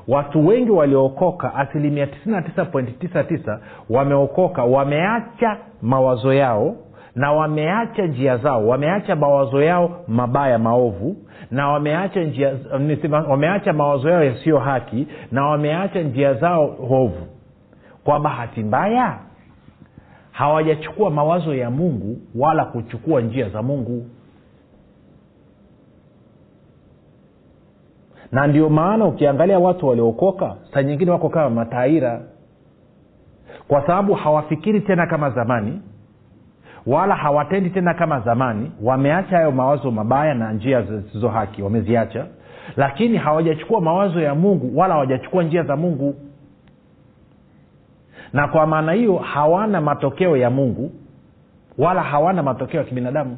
watu 0.08 0.48
wengi 0.48 0.72
waliookoka 0.72 1.56
asilimia 1.56 2.06
99.99 2.06 3.60
wameokoka 3.90 4.64
wameacha 4.64 5.58
mawazo 5.82 6.34
yao 6.34 6.76
na 7.16 7.32
wameacha 7.32 8.06
njia 8.06 8.38
zao 8.38 8.68
wameacha 8.68 9.16
mawazo 9.16 9.64
yao 9.64 10.04
mabaya 10.08 10.60
maovu 10.60 11.16
na 11.52 11.70
wameacha 11.70 12.24
njia 12.24 12.54
wameacha 13.30 13.74
mawazo 13.74 14.10
yao 14.10 14.24
yasiyo 14.24 14.60
haki 14.60 15.08
na 15.32 15.46
wameacha 15.46 16.02
njia 16.02 16.34
zao 16.34 16.68
hovu. 16.68 17.28
Kwa 18.04 18.20
bahati 18.20 18.64
mbaya 18.64 19.18
hawajachukua 20.32 21.10
mawazo 21.10 21.56
ya 21.56 21.70
mungu 21.72 22.18
wala 22.36 22.66
kuchukua 22.66 23.22
njia 23.22 23.50
za 23.50 23.62
mungu 23.62 24.06
na 28.32 28.48
ndio 28.48 28.70
maana 28.70 29.06
ukiangalia 29.06 29.60
watu 29.60 29.88
waliokoka 29.88 30.56
saa 30.74 30.84
nyingine 30.84 31.12
wako 31.12 31.30
kama 31.30 31.50
mataira. 31.50 32.22
Kwa 33.68 33.82
sababu 33.88 34.14
hawafikiri 34.14 34.82
tena 34.82 35.08
kama 35.08 35.30
zamani 35.30 35.82
wala 36.88 37.16
hawatendi 37.16 37.70
tena 37.70 37.94
kama 37.94 38.20
zamani. 38.20 38.72
Wameacha 38.84 39.36
hayo 39.38 39.52
mawazo 39.52 39.92
mabaya 39.92 40.34
na 40.34 40.54
njia 40.54 40.82
zisizo 40.82 41.30
haki 41.30 41.62
wameziacha. 41.62 42.26
Lakini 42.78 43.18
hawajachukua 43.18 43.82
mawazo 43.82 44.22
ya 44.22 44.36
mungu 44.36 44.80
wala 44.80 44.94
hawajachukua 44.94 45.44
njia 45.44 45.64
za 45.64 45.76
mungu. 45.76 46.16
Na 48.34 48.48
kwa 48.48 48.68
maana 48.68 48.92
hiyo 48.92 49.16
hawana 49.18 49.82
matokeo 49.82 50.38
ya 50.38 50.50
mungu 50.50 50.92
wala 51.78 52.04
hawana 52.04 52.44
matokeo 52.44 52.80
ya 52.80 52.86
kibinadamu 52.88 53.38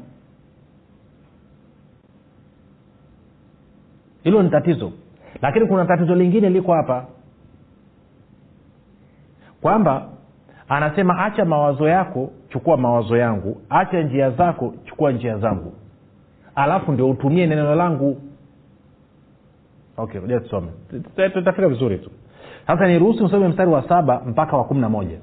hilo 4.23 4.43
ni 4.43 4.49
tatizo. 4.49 4.91
Lakini 5.41 5.65
kuna 5.67 5.85
tatizo 5.85 6.15
lingine 6.15 6.49
liko 6.49 6.73
hapa. 6.73 7.05
Kwamba 9.61 10.09
anasema 10.69 11.25
acha 11.25 11.45
mawazo 11.45 11.87
yako 11.89 12.31
chukua 12.49 12.77
mawazo 12.77 13.17
yangu. 13.17 13.61
Acha 13.69 14.01
njia 14.01 14.29
zako 14.31 14.73
chukua 14.85 15.11
njia 15.11 15.37
zangu. 15.37 15.73
Alafu 16.55 16.91
ndio 16.91 17.09
utumie 17.09 17.47
neno 17.47 17.75
langu. 17.75 18.21
Okay 19.97 20.21
tusome 20.39 20.67
tutafika 21.33 21.67
vizuri 21.69 21.97
tu. 21.97 22.11
Sasa 22.67 22.87
niruhusu 22.87 23.25
msome 23.25 23.47
mstari 23.47 23.69
wa 23.71 23.87
saba 23.89 24.21
mpaka 24.25 24.57
wa 24.57 24.63
kumi 24.63 24.81
na 24.81 24.89
moja. 24.89 25.17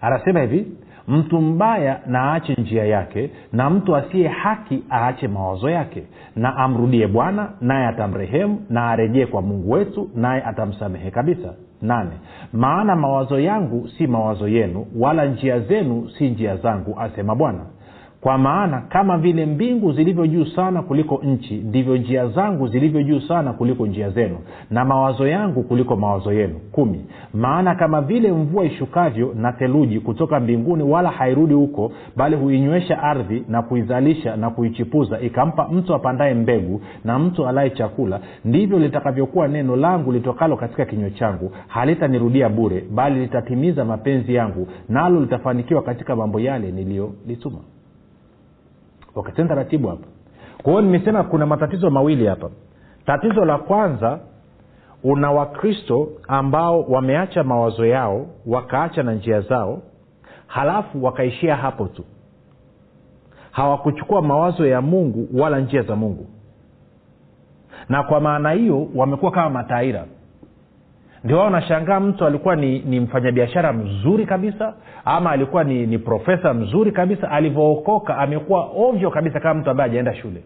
Anasema 0.00 0.40
hivi 0.40 0.66
mtu 1.08 1.40
mbaya 1.40 2.00
na 2.06 2.20
aache 2.32 2.54
njia 2.58 2.84
yake 2.84 3.30
na 3.52 3.70
mtu 3.70 3.96
asiye 3.96 4.28
haki 4.28 4.82
aache 4.90 5.28
mawazo 5.28 5.70
yake 5.70 6.02
na 6.36 6.56
amrudie 6.56 7.06
bwana 7.06 7.48
naye 7.60 7.86
atamrehemu 7.86 8.60
na 8.70 8.90
arejee 8.90 9.26
kwa 9.26 9.42
mungu 9.42 9.70
wetu 9.70 10.10
naye 10.14 10.42
atamsamehe 10.42 11.10
kabisa. 11.10 11.54
Nane 11.82 12.10
maana 12.52 12.96
mawazo 12.96 13.40
yangu 13.40 13.88
si 13.88 14.06
mawazo 14.06 14.48
yenu 14.48 14.86
wala 14.98 15.24
njia 15.24 15.60
zenu 15.60 16.08
si 16.18 16.28
njia 16.30 16.56
zangu 16.56 17.00
asema 17.00 17.34
bwana 17.34 17.60
kwa 18.24 18.38
maana 18.38 18.80
kama 18.80 19.18
vile 19.18 19.46
mbingu 19.46 19.92
zilivyo 19.92 20.26
juu 20.26 20.44
sana 20.44 20.82
kuliko 20.82 21.20
nchi 21.24 21.54
ndivyo 21.56 21.96
njia 21.96 22.28
zangu 22.28 22.66
zilivyo 22.68 23.02
juu 23.02 23.20
sana 23.20 23.52
kuliko 23.52 23.86
njia 23.86 24.10
zenu 24.10 24.38
na 24.70 24.84
mawazo 24.84 25.26
yangu 25.28 25.62
kuliko 25.62 25.96
mawazo 25.96 26.32
yenu. 26.32 26.54
Kumi. 26.72 27.04
Maana 27.34 27.74
kama 27.74 28.00
vile 28.00 28.32
mvua 28.32 28.64
ishukavyo 28.64 29.32
na 29.36 29.52
theluji 29.52 30.00
kutoka 30.00 30.40
mbinguni 30.40 30.82
wala 30.82 31.10
hairudi 31.10 31.54
huko 31.54 31.92
bali 32.16 32.36
huinywesha 32.36 33.02
ardhi 33.02 33.44
na 33.48 33.62
kuizalisha 33.62 34.36
na 34.36 34.50
kuichipuza 34.50 35.20
ikampa 35.20 35.68
mtu 35.68 35.94
apandaye 35.94 36.34
mbegu 36.34 36.80
na 37.04 37.18
mtu 37.18 37.46
alaye 37.46 37.70
chakula 37.70 38.20
ndivyo 38.44 38.78
litakavyokuwa 38.78 39.48
neno 39.48 39.76
langu 39.76 40.12
litokalo 40.12 40.56
katika 40.56 40.84
kinywa 40.84 41.10
changu. 41.10 41.52
Halitanirudia 41.68 42.48
bure 42.48 42.84
bali 42.94 43.20
litatimiza 43.20 43.84
mapenzi 43.84 44.34
yangu 44.34 44.68
nalo 44.88 45.20
litafanikiwa 45.20 45.82
katika 45.82 46.16
mambo 46.16 46.40
yale 46.40 46.70
niliyolituma 46.70 47.58
wakatenda 49.14 49.48
taratibu 49.54 49.88
hapa. 49.88 50.06
Kwa 50.62 50.72
hiyo 50.72 50.82
nimesema 50.82 51.22
kuna 51.24 51.46
matatizo 51.46 51.90
mawili 51.90 52.26
hapa. 52.26 52.50
Tatizo 53.06 53.44
la 53.44 53.58
kwanza 53.58 54.18
una 55.04 55.30
wakristo 55.32 56.08
ambao 56.28 56.82
wameacha 56.82 57.44
mawazo 57.44 57.86
yao 57.86 58.26
wakaacha 58.46 59.02
na 59.02 59.14
njia 59.14 59.40
zao 59.40 59.82
halafu 60.46 61.04
wakaishia 61.04 61.56
hapo 61.56 61.84
tu. 61.86 62.04
Hawakuchukua 63.50 64.22
mawazo 64.22 64.66
ya 64.66 64.80
mungu 64.80 65.28
wala 65.42 65.60
njia 65.60 65.82
za 65.82 65.96
mungu. 65.96 66.26
Na 67.88 68.02
kwa 68.02 68.20
maana 68.20 68.50
hiyo 68.50 68.88
wamekuwa 68.94 69.30
kama 69.32 69.50
mataira 69.50 70.04
ndio 71.24 71.38
wao 71.38 71.50
nashangaa 71.50 72.00
mtu 72.00 72.26
alikuwa 72.26 72.56
ni, 72.56 72.78
ni 72.78 73.00
mfanyabiashara 73.00 73.72
mzuri 73.72 74.26
kabisa 74.26 74.74
ama 75.04 75.30
alikuwa 75.30 75.64
ni, 75.64 75.86
ni 75.86 75.98
profesa 75.98 76.54
mzuri 76.54 76.92
kabisa. 76.92 77.30
Alivyookoka 77.30 78.18
amekuwa 78.18 78.68
ovyo 78.76 79.10
kabisa 79.10 79.40
kama 79.40 79.60
mtu 79.60 79.70
ambaye 79.70 79.90
ajaenda 79.90 80.14
shule. 80.14 80.42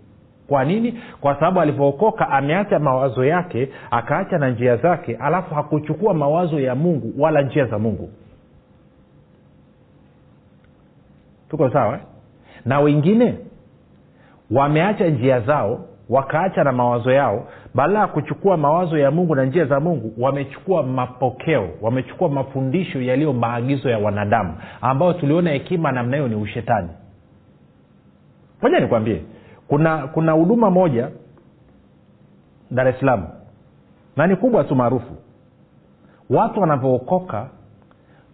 Kwa 0.48 0.64
nini? 0.64 1.00
Kwa 1.20 1.34
sababu 1.34 1.60
alivyookoka 1.60 2.28
ameacha 2.30 2.78
mawazo 2.78 3.24
yake 3.24 3.68
akaacha 3.90 4.38
na 4.38 4.50
njia 4.50 4.76
zake 4.76 5.16
alafu 5.16 5.54
hakuchukua 5.54 6.14
mawazo 6.14 6.60
ya 6.60 6.74
mungu 6.74 7.22
wala 7.22 7.42
njia 7.42 7.64
za 7.64 7.78
mungu. 7.78 8.10
Tuko 11.50 11.70
sawa 11.70 11.94
eh? 11.94 12.00
na 12.64 12.80
wengine 12.80 13.34
wameacha 14.50 15.06
njia 15.06 15.40
zao 15.40 15.84
wakaacha 16.08 16.64
na 16.64 16.72
mawazo 16.72 17.10
yao 17.12 17.48
badala 17.74 17.98
ya 18.00 18.06
kuchukua 18.06 18.56
mawazo 18.56 18.98
ya 18.98 19.10
mungu 19.10 19.34
na 19.34 19.44
njia 19.44 19.64
za 19.64 19.80
mungu 19.80 20.12
wamechukua 20.18 20.82
mapokeo 20.82 21.68
wamechukua 21.82 22.28
mafundisho 22.28 23.02
yaliyo 23.02 23.32
maagizo 23.32 23.90
ya 23.90 23.98
wanadamu 23.98 24.54
ambayo 24.80 25.12
tuliona 25.12 25.50
hekima 25.50 25.92
namna 25.92 26.16
hiyo 26.16 26.28
ni 26.28 26.34
ushetani. 26.34 26.88
Moja 28.62 28.80
nikwambie 28.80 29.22
kuna 29.68 30.06
kuna 30.06 30.32
huduma 30.32 30.70
moja 30.70 31.08
dar 32.70 32.88
es 32.88 32.98
salaam 33.00 33.26
na 34.16 34.26
ni 34.26 34.36
kubwa 34.36 34.64
tu 34.64 34.74
maarufu. 34.74 35.14
Watu 36.30 36.60
wanavyookoka 36.60 37.48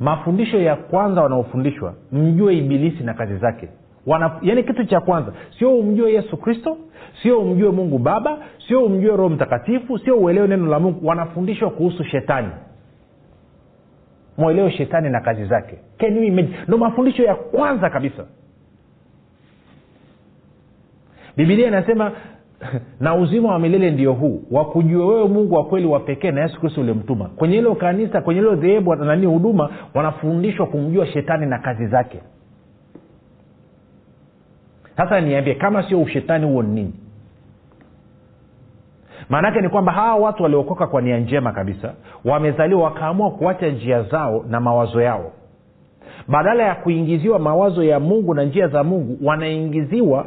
mafundisho 0.01 0.61
ya 0.61 0.77
kwanza 0.77 1.23
wanaofundishwa 1.23 1.95
mjue 2.13 2.57
ibilisi 2.59 3.05
na 3.05 3.15
kazi 3.15 3.37
zake 3.37 3.69
Wana, 4.07 4.39
yaani 4.43 4.63
kitu 4.63 4.85
cha 4.85 5.01
kwanza 5.01 5.33
sio 5.59 5.79
umjue 5.79 6.13
yesu 6.13 6.37
kristo 6.37 6.77
sio 7.23 7.39
umjue 7.41 7.71
mungu 7.71 7.99
baba 7.99 8.39
sio 8.69 8.85
umjue 8.85 9.17
roho 9.17 9.29
mtakatifu 9.29 9.99
sio 9.99 10.17
uelewe 10.17 10.49
neno 10.49 10.67
la 10.67 10.79
mungu. 10.79 11.07
Wanafundishwa 11.07 11.71
kuhusu 11.71 12.05
shetani. 12.05 12.51
Mwelewe 14.39 14.71
shetani 14.71 15.11
na 15.11 15.21
kazi 15.21 15.45
zake. 15.45 15.79
Ndo 16.69 16.79
mafundisho 16.79 17.23
ya 17.23 17.35
kwanza 17.35 17.91
kabisa. 17.91 18.25
Bibilia 21.37 21.69
inasema 21.69 22.13
na 23.01 23.15
uzima 23.15 23.53
wa 23.53 23.59
milele 23.59 23.91
ndio 23.91 24.13
huu 24.13 24.43
wakujua 24.51 25.07
wewe 25.07 25.29
mungu 25.29 25.55
wa 25.55 25.65
kweli 25.65 25.87
wa 25.87 26.01
pekee 26.01 26.31
na 26.31 26.43
yesu 26.43 26.61
kristo 26.61 26.81
uliomtuma 26.81 27.25
kwenye 27.25 27.57
hilo 27.57 27.75
kanisa 27.75 28.21
kwenye 28.21 28.41
hilo 28.41 28.55
dhehebu 28.57 28.95
nani 28.95 29.27
huduma 29.27 29.71
wanafundishwa 29.95 30.67
kumjua 30.67 31.07
shetani 31.07 31.47
na 31.47 31.59
kazi 31.59 31.87
zake 31.87 32.21
sasa 34.97 35.21
niambie 35.21 35.55
kama 35.55 35.83
sio 35.89 36.03
ushetani 36.03 36.47
huo 36.47 36.63
ni 36.63 36.69
nini? 36.75 36.95
Maanaake 39.29 39.61
ni 39.61 39.69
kwamba 39.69 39.93
hawa 39.93 40.15
watu 40.17 40.43
waliokoka 40.43 40.87
kwa 40.87 41.03
nia 41.03 41.19
njema 41.19 41.53
kabisa 41.53 41.95
wamezaliwa 42.25 42.83
wakaamua 42.83 43.31
kuacha 43.31 43.69
njia 43.69 44.03
zao 44.03 44.45
na 44.49 44.61
mawazo 44.61 45.03
yao. 45.03 45.33
Badala 46.29 46.63
ya 46.65 46.75
kuingiziwa 46.75 47.39
mawazo 47.39 47.83
ya 47.85 48.01
mungu 48.01 48.35
na 48.35 48.45
njia 48.45 48.69
za 48.69 48.85
mungu 48.85 49.19
wanaingiziwa 49.27 50.27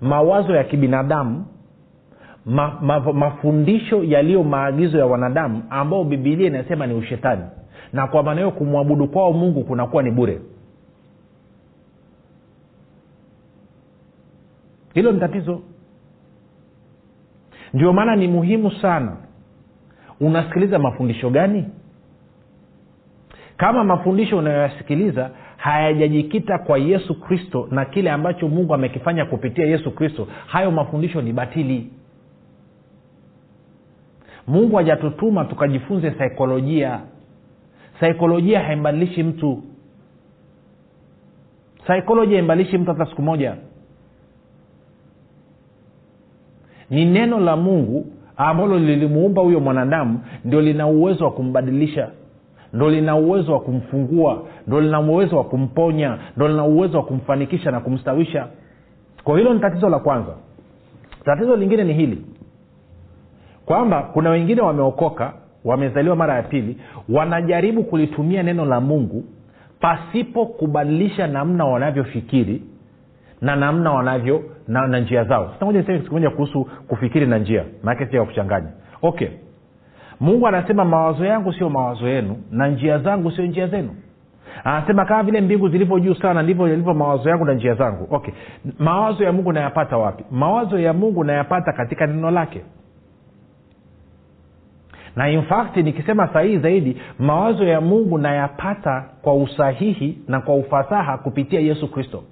mawazo 0.00 0.54
ya 0.56 0.64
kibinadamu 0.64 1.44
ma, 2.46 2.78
ma, 2.80 3.00
mafundisho 3.00 4.04
yaliyo 4.04 4.42
maagizo 4.42 4.98
ya 4.98 5.06
wanadamu 5.06 5.62
ambao 5.70 6.04
bibilia 6.04 6.46
inasema 6.46 6.86
ni 6.86 6.94
ushetani. 6.94 7.42
Na 7.92 8.06
kwa 8.06 8.22
maana 8.22 8.40
hiyo 8.40 8.50
kumwabudu 8.50 9.08
kwao 9.08 9.32
mungu 9.32 9.64
kunakuwa 9.64 10.02
ni 10.02 10.10
bure 10.10 10.40
hilo 14.94 15.12
ni 15.12 15.20
tatizo. 15.20 15.62
Ndio 17.74 17.92
maana 17.92 18.16
ni 18.16 18.28
muhimu 18.28 18.70
sana. 18.70 19.16
Unasikiliza 20.20 20.78
mafundisho 20.78 21.30
gani? 21.30 21.64
Kama 23.56 23.84
mafundisho 23.84 24.38
unayoyasikiliza 24.38 25.30
hayajajikita 25.56 26.58
kwa 26.58 26.78
yesu 26.78 27.20
kristo 27.20 27.68
na 27.70 27.84
kile 27.84 28.10
ambacho 28.10 28.48
mungu 28.48 28.74
amekifanya 28.74 29.24
kupitia 29.24 29.66
yesu 29.66 29.90
kristo 29.90 30.28
hayo 30.46 30.70
mafundisho 30.70 31.22
ni 31.22 31.32
batili. 31.32 31.90
Mungu 34.46 34.76
hajatutuma 34.76 35.44
tukajifunze 35.44 36.10
saikolojia. 36.18 37.00
Saikolojia 38.00 38.60
haimbadilishi 38.60 39.22
mtu. 39.22 39.62
Saikolojia 41.86 42.36
haimbadilishi 42.36 42.78
mtu 42.78 42.90
hata 42.92 43.06
siku 43.06 43.22
moja 43.22 43.56
ni 46.94 47.04
neno 47.04 47.40
la 47.40 47.56
mungu 47.56 48.06
ambalo 48.36 48.78
lilimuumba 48.78 49.42
huyo 49.42 49.60
mwanadamu 49.60 50.20
ndio 50.44 50.60
lina 50.60 50.86
uwezo 50.86 51.24
wa 51.24 51.30
kumbadilisha 51.30 52.08
ndo 52.72 52.90
lina 52.90 53.16
uwezo 53.16 53.52
wa 53.52 53.60
kumfungua 53.60 54.42
ndo 54.66 54.80
lina 54.80 55.00
uwezo 55.00 55.36
wa 55.36 55.44
kumponya 55.44 56.18
ndo 56.36 56.48
lina 56.48 56.64
uwezo 56.64 56.96
wa 56.98 57.04
kumfanikisha 57.04 57.70
na 57.70 57.80
kumstawisha. 57.80 58.46
Kwa 59.24 59.38
hilo 59.38 59.54
ni 59.54 59.60
tatizo 59.60 59.88
la 59.88 59.98
kwanza. 59.98 60.34
Tatizo 61.24 61.56
lingine 61.56 61.84
ni 61.84 61.92
hili 61.94 62.24
kwamba 63.66 64.02
kuna 64.02 64.30
wengine 64.30 64.60
wameokoka 64.60 65.32
wamezaliwa 65.64 66.16
mara 66.16 66.34
ya 66.34 66.42
pili 66.42 66.76
wanajaribu 67.08 67.84
kulitumia 67.84 68.42
neno 68.42 68.64
la 68.64 68.80
mungu 68.80 69.24
pasipo 69.80 70.46
kubadilisha 70.46 71.26
namna 71.26 71.64
wanavyofikiri 71.64 72.62
na 73.40 73.56
namna 73.56 73.90
wanavyo 73.92 74.42
na, 74.68 74.86
na 74.86 74.98
njia 75.00 75.24
zao. 75.24 75.52
Sitamoja 75.52 76.30
kuhusu 76.30 76.64
kufikiri 76.88 77.26
na 77.26 77.38
njia 77.38 77.64
maanake 77.82 78.06
sio 78.06 78.24
kuchanganya. 78.24 78.68
Okay. 79.02 79.28
Mungu 80.20 80.46
anasema 80.48 80.84
mawazo 80.84 81.24
yangu 81.24 81.52
sio 81.52 81.70
mawazo 81.70 82.08
yenu 82.08 82.36
na 82.50 82.68
njia 82.68 82.98
zangu 82.98 83.30
sio 83.30 83.46
njia 83.46 83.66
zenu. 83.66 83.90
Anasema 84.64 85.04
kama 85.04 85.22
vile 85.22 85.40
mbingu 85.40 85.68
zilivyo 85.68 85.98
juu 85.98 86.14
sana 86.14 86.42
ndivyo 86.42 86.68
yalivyo 86.68 86.94
mawazo 86.94 87.28
yangu 87.30 87.44
na 87.44 87.54
njia 87.54 87.74
zangu. 87.74 88.06
Okay. 88.10 88.34
Mawazo 88.78 89.24
ya 89.24 89.32
mungu 89.32 89.52
nayapata 89.52 89.96
wapi? 89.96 90.24
Mawazo 90.30 90.78
ya 90.78 90.92
mungu 90.92 91.24
nayapata 91.24 91.72
katika 91.72 92.06
neno 92.06 92.30
lake. 92.30 92.62
Na 95.16 95.28
in 95.30 95.42
fact 95.42 95.76
nikisema 95.76 96.28
sahihi 96.28 96.58
zaidi 96.58 96.96
mawazo 97.18 97.64
ya 97.64 97.80
mungu 97.80 98.18
nayapata 98.18 99.04
kwa 99.22 99.34
usahihi 99.34 100.18
na 100.28 100.40
kwa 100.40 100.54
ufasaha 100.54 101.18
kupitia 101.18 101.60
yesu 101.60 101.90
kristo 101.90 102.22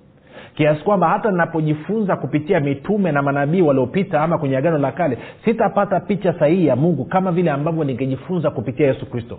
kiasi 0.55 0.85
kwamba 0.85 1.09
hata 1.09 1.31
ninapojifunza 1.31 2.17
kupitia 2.17 2.61
mitume 2.61 3.13
na 3.13 3.23
manabii 3.23 3.61
waliopita 3.63 4.21
ama 4.23 4.39
kwenye 4.39 4.57
agano 4.57 4.79
la 4.79 4.93
kale 4.93 5.19
sitapata 5.45 6.01
picha 6.01 6.39
sahihi 6.39 6.67
ya 6.67 6.77
mungu 6.77 7.05
kama 7.05 7.33
vile 7.33 7.51
ambavyo 7.51 7.85
ningejifunza 7.85 8.51
kupitia 8.51 8.87
yesu 8.87 9.07
kristo. 9.11 9.39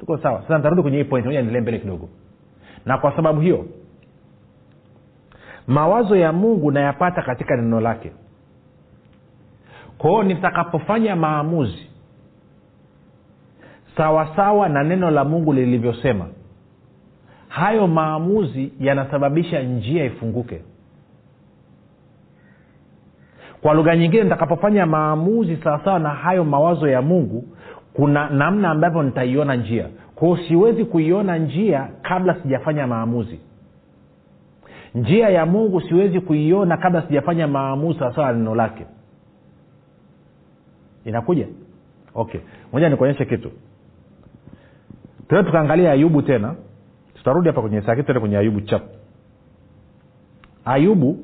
Tuko 0.00 0.18
sawa? 0.18 0.42
Sasa 0.42 0.56
nitarudi 0.56 0.82
kwenye 0.82 0.98
hii 0.98 1.04
point 1.04 1.26
niendelee 1.26 1.60
mbele 1.60 1.78
kidogo. 1.78 2.08
Na 2.86 2.98
kwa 2.98 3.16
sababu 3.16 3.40
hiyo 3.40 3.66
mawazo 5.66 6.16
ya 6.16 6.32
mungu 6.32 6.70
nayapata 6.70 7.22
katika 7.22 7.56
neno 7.56 7.80
lake. 7.80 8.12
Kwa 9.98 10.24
nitakapofanya 10.24 11.16
maamuzi 11.16 11.86
sawasawa 13.96 14.68
na 14.68 14.82
neno 14.84 15.10
la 15.10 15.24
mungu 15.24 15.52
lilivyosema 15.52 16.26
hayo 17.56 17.86
maamuzi 17.86 18.72
yanasababisha 18.80 19.62
njia 19.62 20.04
ifunguke. 20.04 20.62
Kwa 23.62 23.74
lugha 23.74 23.96
nyingine 23.96 24.24
nitakapofanya 24.24 24.86
maamuzi 24.86 25.56
sawasawa 25.56 25.98
na 25.98 26.08
hayo 26.08 26.44
mawazo 26.44 26.88
ya 26.88 27.02
mungu 27.02 27.44
kuna 27.92 28.30
namna 28.30 28.70
ambavyo 28.70 29.02
nitaiona 29.02 29.54
njia. 29.56 29.88
Kwao 30.14 30.36
siwezi 30.36 30.84
kuiona 30.84 31.38
njia 31.38 31.88
kabla 32.02 32.34
sijafanya 32.42 32.86
maamuzi. 32.86 33.40
Njia 34.94 35.28
ya 35.28 35.46
mungu 35.46 35.80
siwezi 35.80 36.20
kuiona 36.20 36.76
kabla 36.76 37.02
sijafanya 37.02 37.48
maamuzi 37.48 37.98
sawasawa 37.98 38.32
na 38.32 38.38
neno 38.38 38.54
lake. 38.54 38.86
Inakuja? 41.04 41.46
Okay. 42.14 42.40
Moja 42.72 42.88
nikuonyeshe 42.88 43.24
kitu. 43.24 43.50
Tena 45.28 45.42
tukaangalia 45.42 45.92
ayubu 45.92 46.22
tena 46.22 46.54
tutarudi 47.26 47.48
hapa 47.48 47.60
kwenye 47.60 47.82
saki 47.82 48.02
tuende 48.02 48.20
kwenye 48.20 48.36
ayubu 48.38 48.60
chap 48.60 48.82
ayubu 50.64 51.18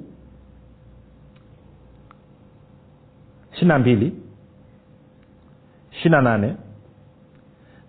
ishiri 3.52 3.78
mbili 3.78 4.12
ishiri 5.92 6.22
nane. 6.22 6.56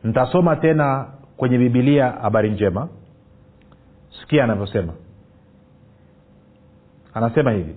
Ntasoma 0.03 0.55
tena 0.55 1.07
kwenye 1.37 1.57
bibilia 1.57 2.11
habari 2.11 2.51
njema. 2.51 2.89
Sikia 4.21 4.43
anavyosema. 4.43 4.93
Anasema 7.13 7.51
hivi 7.51 7.75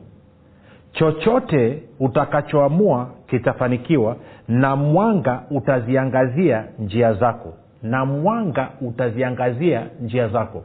chochote 0.93 1.83
utakachoamua 2.01 3.11
kitafanikiwa 3.27 4.17
na 4.49 4.77
mwanga 4.77 5.43
utaziangazia 5.51 6.65
njia 6.79 7.13
zako 7.15 7.55
na 7.91 8.05
mwanga 8.05 8.69
utaziangazia 8.81 9.87
njia 10.01 10.29
zako. 10.29 10.63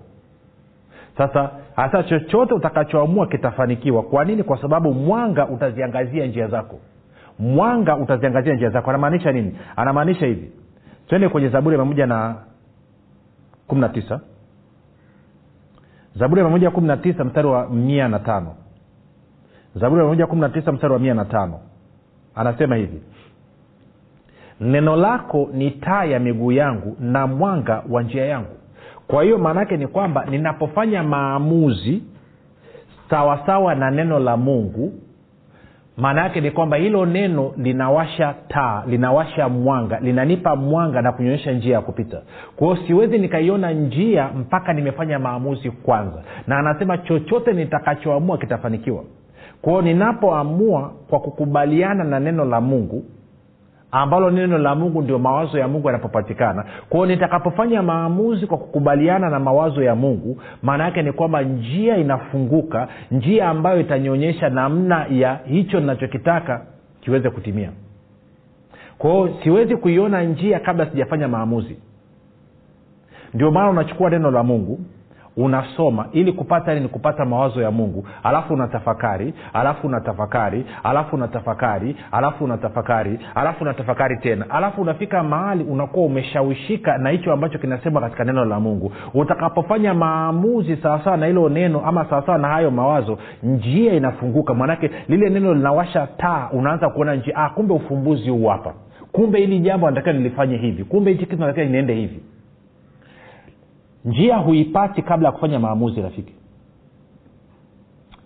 Sasa 1.17 1.49
hasa 1.75 2.03
chochote 2.03 2.53
utakachoamua 2.53 3.27
kitafanikiwa. 3.27 4.03
Kwa 4.03 4.25
nini? 4.25 4.43
Kwa 4.43 4.61
sababu 4.61 4.93
mwanga 4.93 5.47
utaziangazia 5.47 6.25
njia 6.25 6.47
zako. 6.47 6.79
Mwanga 7.39 7.97
utaziangazia 7.97 8.53
njia 8.53 8.69
zako. 8.69 8.89
Anamaanisha 8.89 9.31
nini? 9.31 9.57
Anamaanisha 9.75 10.25
hivi. 10.25 10.51
Twende 11.07 11.29
kwenye 11.29 11.49
zaburi 11.49 11.77
mia 11.77 11.85
moja 11.85 12.05
na 12.05 12.35
kumi 13.67 13.81
na 13.81 13.89
tisa. 13.89 14.19
Zaburi 16.15 16.39
ya 16.41 16.45
mia 16.47 16.51
moja 16.51 16.71
kumi 16.71 16.87
na 16.87 16.97
tisa 16.97 17.23
mstari 17.23 17.47
wa 17.47 17.69
mia 17.69 18.07
na 18.07 18.19
tano. 18.19 18.55
Zaburi 19.75 20.01
mia 20.01 20.09
moja 20.09 20.27
kumi 20.27 20.41
na 20.41 20.49
tisa 20.49 20.71
mstari 20.71 20.93
wa 20.93 20.99
mia 20.99 21.13
na 21.13 21.25
tano. 21.25 21.59
Anasema 22.35 22.75
hivi 22.75 23.01
neno 24.61 24.95
lako 24.95 25.49
ni 25.53 25.71
taa 25.71 26.03
ya 26.05 26.19
miguu 26.19 26.51
yangu 26.51 26.97
na 26.99 27.27
mwanga 27.27 27.83
wa 27.89 28.03
njia 28.03 28.25
yangu. 28.25 28.55
Kwa 29.07 29.23
hiyo 29.23 29.37
maanaake 29.37 29.77
ni 29.77 29.87
kwamba 29.87 30.25
ninapofanya 30.25 31.03
maamuzi 31.03 32.03
sawasawa 33.09 33.75
na 33.75 33.91
neno 33.91 34.19
la 34.19 34.37
mungu 34.37 34.93
maana 35.97 36.21
yake 36.23 36.41
ni 36.41 36.51
kwamba 36.51 36.77
hilo 36.77 37.05
neno 37.05 37.53
linawasha 37.57 38.35
taa 38.47 38.83
linawasha 38.87 39.49
mwanga 39.49 39.99
linanipa 39.99 40.55
mwanga 40.55 41.01
na 41.01 41.11
kunyonyesha 41.11 41.51
njia 41.51 41.73
ya 41.75 41.81
kupita. 41.81 42.21
Kwa 42.55 42.67
hiyo 42.67 42.87
siwezi 42.87 43.17
nikaiona 43.17 43.71
njia 43.71 44.27
mpaka 44.27 44.73
nimefanya 44.73 45.19
maamuzi 45.19 45.71
kwanza. 45.71 46.23
Na 46.47 46.57
anasema 46.57 46.97
chochote 46.97 47.53
nitakachoamua 47.53 48.37
kitafanikiwa. 48.37 49.03
Kwa 49.61 49.71
hiyo 49.71 49.81
ninapoamua 49.81 50.91
kwa 51.09 51.19
kukubaliana 51.19 52.03
na 52.03 52.19
neno 52.19 52.45
la 52.45 52.61
mungu 52.61 53.03
ambalo 53.91 54.31
neno 54.31 54.57
la 54.57 54.75
mungu 54.75 55.01
ndio 55.01 55.19
mawazo 55.19 55.57
ya 55.59 55.67
mungu 55.67 55.87
yanapopatikana. 55.87 56.65
Kwao 56.89 57.05
nitakapofanya 57.05 57.83
maamuzi 57.83 58.47
kwa 58.47 58.57
kukubaliana 58.57 59.29
na 59.29 59.39
mawazo 59.39 59.83
ya 59.83 59.95
mungu 59.95 60.37
maana 60.61 60.83
yake 60.85 61.01
ni 61.01 61.11
kwamba 61.11 61.41
njia 61.41 61.97
inafunguka 61.97 62.87
njia 63.11 63.49
ambayo 63.49 63.79
itanionyesha 63.79 64.49
namna 64.49 65.05
ya 65.09 65.39
hicho 65.45 65.79
ninachokitaka 65.79 66.65
kiweze 67.01 67.29
kutimia. 67.29 67.69
Kwao 68.97 69.29
siwezi 69.43 69.75
kuiona 69.77 70.23
njia 70.23 70.59
kabla 70.59 70.85
sijafanya 70.85 71.27
maamuzi. 71.27 71.77
Ndio 73.33 73.51
maana 73.51 73.69
unachukua 73.69 74.09
neno 74.09 74.31
la 74.31 74.43
mungu 74.43 74.79
unasoma 75.37 76.05
ili 76.11 76.31
kupata 76.31 76.75
ni 76.79 76.87
kupata 76.87 77.25
mawazo 77.25 77.61
ya 77.61 77.71
mungu. 77.71 78.07
Alafu 78.23 78.53
unatafakari 78.53 79.33
alafu 79.53 79.87
unatafakari 79.87 80.65
alafu 80.83 81.15
unatafakari 81.15 81.95
alafu 82.11 82.43
unatafakari 82.43 83.19
alafu 83.35 83.63
unatafakari 83.63 84.17
tena. 84.17 84.45
Alafu 84.49 84.81
unafika 84.81 85.23
mahali 85.23 85.63
unakuwa 85.63 86.05
umeshawishika 86.05 86.97
na 86.97 87.09
hicho 87.09 87.33
ambacho 87.33 87.57
kinasema 87.57 88.01
katika 88.01 88.23
neno 88.23 88.45
la 88.45 88.59
mungu. 88.59 88.91
Utakapofanya 89.13 89.93
maamuzi 89.93 90.75
sawasawa 90.77 91.17
na 91.17 91.25
hilo 91.25 91.49
neno 91.49 91.81
ama 91.85 92.05
sawasawa 92.05 92.37
na 92.37 92.47
hayo 92.47 92.71
mawazo 92.71 93.17
njia 93.43 93.93
inafunguka. 93.93 94.53
Manake 94.53 94.91
lile 95.07 95.29
neno 95.29 95.53
linawasha 95.53 96.07
taa 96.17 96.49
unaanza 96.51 96.89
kuona 96.89 97.15
njia 97.15 97.35
ah, 97.35 97.49
kumbe 97.49 97.73
ufumbuzi 97.73 98.29
huu 98.29 98.47
hapa. 98.47 98.73
Kumbe 99.11 99.39
hili 99.39 99.59
jambo 99.59 99.89
natakiwa 99.89 100.13
nilifanye 100.13 100.57
hivi. 100.57 100.83
Kumbe 100.83 101.11
hichi 101.11 101.25
kitu 101.25 101.41
natakiwa 101.41 101.65
niende 101.65 101.93
hivi 101.93 102.19
njia 104.05 104.37
huipati 104.37 105.01
kabla 105.01 105.27
ya 105.27 105.31
kufanya 105.31 105.59
maamuzi 105.59 106.01
rafiki. 106.01 106.33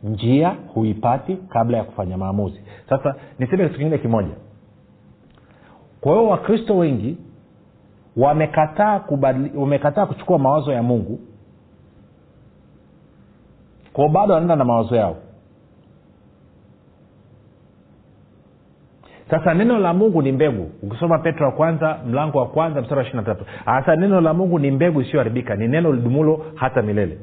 Njia 0.03 0.49
huipati 0.73 1.35
kabla 1.35 1.77
ya 1.77 1.83
kufanya 1.83 2.17
maamuzi. 2.17 2.61
Sasa 2.89 3.15
niseme 3.39 3.63
kitu 3.67 3.77
kingine 3.79 3.97
kimoja. 3.97 4.35
Kwa 6.01 6.11
hiyo 6.11 6.27
wakristo 6.27 6.77
wengi 6.77 7.17
wamekataa 8.17 8.99
kubadili, 8.99 9.57
wamekataa 9.57 10.05
kuchukua 10.05 10.39
mawazo 10.39 10.71
ya 10.73 10.83
mungu 10.83 11.19
kwao 13.93 14.09
bado 14.09 14.33
wanaenda 14.33 14.55
na 14.55 14.65
mawazo 14.65 14.95
yao 14.95 15.15
sasa 19.29 19.53
neno 19.53 19.79
la 19.79 19.93
mungu 19.93 20.21
ni 20.21 20.31
mbegu. 20.31 20.71
Ukisoma 20.83 21.19
petro 21.19 21.45
wa 21.45 21.51
kwanza 21.51 21.97
mlango 22.07 22.37
wa 22.39 22.47
kwanza 22.47 22.81
mstari 22.81 22.97
wa 22.99 23.03
ishiri 23.03 23.17
na 23.17 23.23
tatu. 23.23 23.45
Hasa 23.65 23.95
neno 23.95 24.21
la 24.21 24.33
mungu 24.33 24.59
ni 24.59 24.71
mbegu 24.71 25.01
isiyoharibika 25.01 25.55
ni 25.55 25.67
neno 25.67 25.93
lidumulo 25.93 26.45
hata 26.55 26.81
milele. 26.81 27.17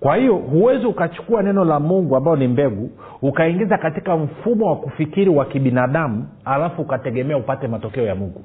Kwa 0.00 0.16
hiyo 0.16 0.34
huwezi 0.36 0.86
ukachukua 0.86 1.42
neno 1.42 1.64
la 1.64 1.80
mungu 1.80 2.16
ambayo 2.16 2.36
ni 2.36 2.48
mbegu 2.48 2.90
ukaingiza 3.22 3.78
katika 3.78 4.16
mfumo 4.16 4.66
wa 4.66 4.76
kufikiri 4.76 5.30
wa 5.30 5.44
kibinadamu 5.44 6.28
alafu 6.44 6.82
ukategemea 6.82 7.36
upate 7.36 7.68
matokeo 7.68 8.04
ya 8.04 8.14
mungu. 8.14 8.42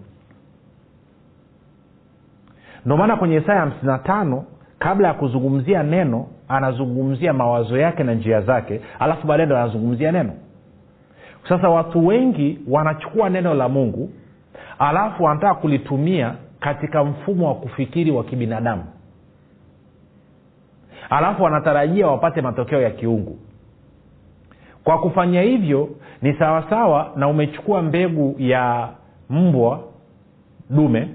Ndio 2.85 2.97
maana 2.97 3.15
kwenye 3.17 3.35
isaya 3.35 3.59
hamsini 3.59 3.91
tano 4.03 4.43
kabla 4.79 5.07
ya 5.07 5.13
kuzungumzia 5.13 5.83
neno 5.83 6.27
anazungumzia 6.47 7.33
mawazo 7.33 7.77
yake 7.77 8.03
na 8.03 8.13
njia 8.13 8.41
zake 8.41 8.81
alafu 8.99 9.27
baadaye 9.27 9.45
ndo 9.47 9.57
anazungumzia 9.57 10.11
neno 10.11 10.33
sasa 11.49 11.69
watu 11.69 12.07
wengi 12.07 12.59
wanachukua 12.67 13.29
neno 13.29 13.53
la 13.53 13.69
mungu 13.69 14.09
alafu 14.79 15.23
wanataka 15.23 15.55
kulitumia 15.55 16.35
katika 16.59 17.03
mfumo 17.03 17.47
wa 17.47 17.55
kufikiri 17.55 18.11
wa 18.11 18.23
kibinadamu. 18.23 18.83
Alafu 21.09 21.43
wanatarajia 21.43 22.07
wapate 22.07 22.41
matokeo 22.41 22.81
ya 22.81 22.91
kiungu. 22.91 23.39
Kwa 24.83 24.99
kufanya 24.99 25.41
hivyo 25.41 25.89
ni 26.21 26.33
sawasawa 26.33 27.11
na 27.15 27.27
umechukua 27.27 27.81
mbegu 27.81 28.35
ya 28.39 28.89
mbwa 29.29 29.79
dume 30.69 31.09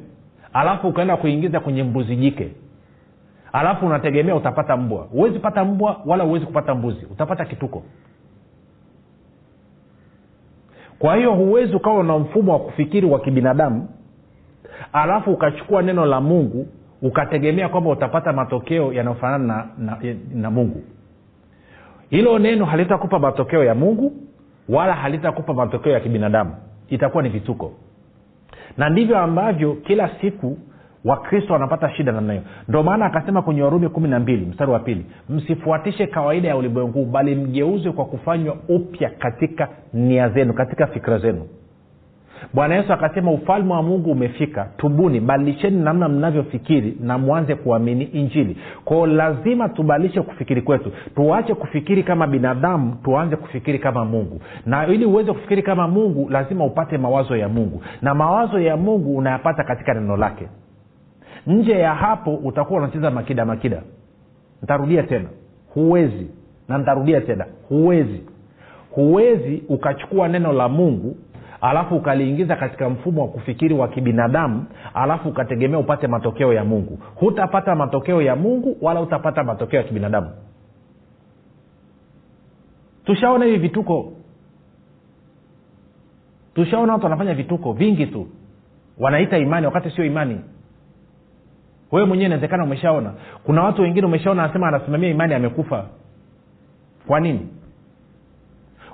alafu 0.52 0.88
ukaenda 0.88 1.16
kuingiza 1.16 1.60
kwenye 1.60 1.82
mbuzi 1.82 2.16
jike. 2.16 2.48
Alafu 3.52 3.86
unategemea 3.86 4.34
utapata 4.36 4.76
mbwa. 4.76 5.02
Huwezi 5.02 5.38
pata 5.38 5.64
mbwa 5.64 6.00
wala 6.06 6.24
huwezi 6.24 6.46
kupata 6.46 6.74
mbuzi. 6.74 7.06
Utapata 7.10 7.44
kituko 7.44 7.82
kwa 11.00 11.16
hiyo 11.16 11.32
huwezi 11.34 11.74
ukawa 11.76 12.04
na 12.04 12.18
mfumo 12.18 12.52
wa 12.52 12.58
kufikiri 12.58 13.06
wa 13.06 13.20
kibinadamu 13.20 13.88
alafu 14.92 15.32
ukachukua 15.32 15.82
neno 15.82 16.06
la 16.06 16.20
mungu 16.20 16.66
ukategemea 17.02 17.68
kwamba 17.68 17.90
utapata 17.90 18.32
matokeo 18.32 18.92
yanayofanana 18.92 19.68
na, 19.78 19.96
na, 20.02 20.14
na 20.34 20.50
mungu. 20.50 20.82
Hilo 22.10 22.38
neno 22.38 22.64
halitakupa 22.64 23.18
matokeo 23.18 23.64
ya 23.64 23.74
mungu 23.74 24.12
wala 24.68 24.94
halitakupa 24.94 25.54
matokeo 25.54 25.92
ya 25.92 26.00
kibinadamu. 26.00 26.54
Itakuwa 26.88 27.22
ni 27.22 27.28
vituko. 27.28 27.72
Na 28.76 28.88
ndivyo 28.88 29.18
ambavyo 29.18 29.74
kila 29.74 30.10
siku 30.20 30.58
wakristo 31.04 31.52
wanapata 31.52 31.90
shida 31.90 32.12
namna 32.12 32.32
hiyo. 32.32 32.44
Ndio 32.68 32.82
maana 32.82 33.06
akasema 33.06 33.42
kwenye 33.42 33.62
warumi 33.62 33.88
kumi 33.88 34.08
na 34.08 34.20
mbili 34.20 34.46
mstari 34.46 34.70
wa 34.70 34.78
pili 34.78 35.06
msifuatishe 35.28 36.06
kawaida 36.06 36.48
ya 36.48 36.56
ulimwengu 36.56 37.04
bali 37.04 37.34
mgeuzwe 37.34 37.92
kwa 37.92 38.04
kufanywa 38.04 38.56
upya 38.68 39.10
katika 39.10 39.68
nia 39.94 40.28
zenu 40.28 40.52
katika 40.54 40.86
fikira 40.86 41.18
zenu. 41.18 41.46
Bwana 42.54 42.74
yesu 42.74 42.92
akasema 42.92 43.30
ufalme 43.30 43.72
wa 43.72 43.82
mungu 43.82 44.10
umefika 44.12 44.68
tubuni 44.76 45.20
badilisheni 45.20 45.82
namna 45.82 46.08
mnavyofikiri 46.08 46.96
na 47.00 47.18
mwanze 47.18 47.54
kuamini 47.54 48.04
injili. 48.04 48.56
Kwao 48.84 49.06
lazima 49.06 49.68
tubadilishe 49.68 50.22
kufikiri 50.22 50.62
kwetu. 50.62 50.92
Tuache 51.14 51.54
kufikiri 51.54 52.02
kama 52.02 52.26
binadamu 52.26 52.96
tuanze 53.04 53.36
kufikiri 53.36 53.78
kama 53.78 54.04
mungu. 54.04 54.40
Na 54.66 54.86
ili 54.86 55.04
uweze 55.04 55.32
kufikiri 55.32 55.62
kama 55.62 55.88
mungu 55.88 56.28
lazima 56.30 56.64
upate 56.64 56.98
mawazo 56.98 57.36
ya 57.36 57.48
mungu. 57.48 57.82
Na 58.02 58.14
mawazo 58.14 58.60
ya 58.60 58.76
mungu 58.76 59.16
unayapata 59.16 59.64
katika 59.64 59.94
neno 59.94 60.16
lake 60.16 60.48
nje 61.50 61.72
ya 61.72 61.94
hapo 61.94 62.34
utakuwa 62.34 62.78
unacheza 62.78 63.10
makida 63.10 63.44
makida. 63.44 63.82
Ntarudia 64.62 65.02
tena. 65.02 65.28
Huwezi. 65.74 66.30
Na 66.68 66.78
ntarudia 66.78 67.20
tena. 67.20 67.46
Huwezi. 67.68 68.20
Huwezi 68.90 69.62
ukachukua 69.68 70.28
neno 70.28 70.52
la 70.52 70.68
mungu 70.68 71.16
alafu 71.60 71.96
ukaliingiza 71.96 72.56
katika 72.56 72.88
mfumo 72.90 73.22
wa 73.22 73.28
kufikiri 73.28 73.74
wa 73.74 73.88
kibinadamu 73.88 74.64
alafu 74.94 75.28
ukategemea 75.28 75.78
upate 75.78 76.06
matokeo 76.06 76.52
ya 76.52 76.64
mungu. 76.64 76.98
Hutapata 77.14 77.74
matokeo 77.74 78.22
ya 78.22 78.36
mungu 78.36 78.76
wala 78.80 79.00
utapata 79.00 79.44
matokeo 79.44 79.80
ya 79.80 79.86
kibinadamu. 79.86 80.30
Tushaona 83.04 83.44
hivi 83.44 83.58
vituko. 83.58 84.12
Tushaona 86.54 86.92
watu 86.92 87.04
wanafanya 87.04 87.34
vituko 87.34 87.72
vingi 87.72 88.06
tu. 88.06 88.26
Wanaita 88.98 89.38
imani 89.38 89.66
wakati 89.66 89.90
sio 89.90 90.04
imani 90.04 90.40
wewe 91.92 92.06
mwenyewe 92.06 92.26
inawezekana 92.26 92.64
umeshaona. 92.64 93.12
Kuna 93.44 93.62
watu 93.62 93.82
wengine 93.82 94.06
umeshaona 94.06 94.42
anasema 94.44 94.68
anasimamia 94.68 95.08
imani 95.08 95.34
amekufa. 95.34 95.84
Kwa 97.06 97.20
nini? 97.20 97.48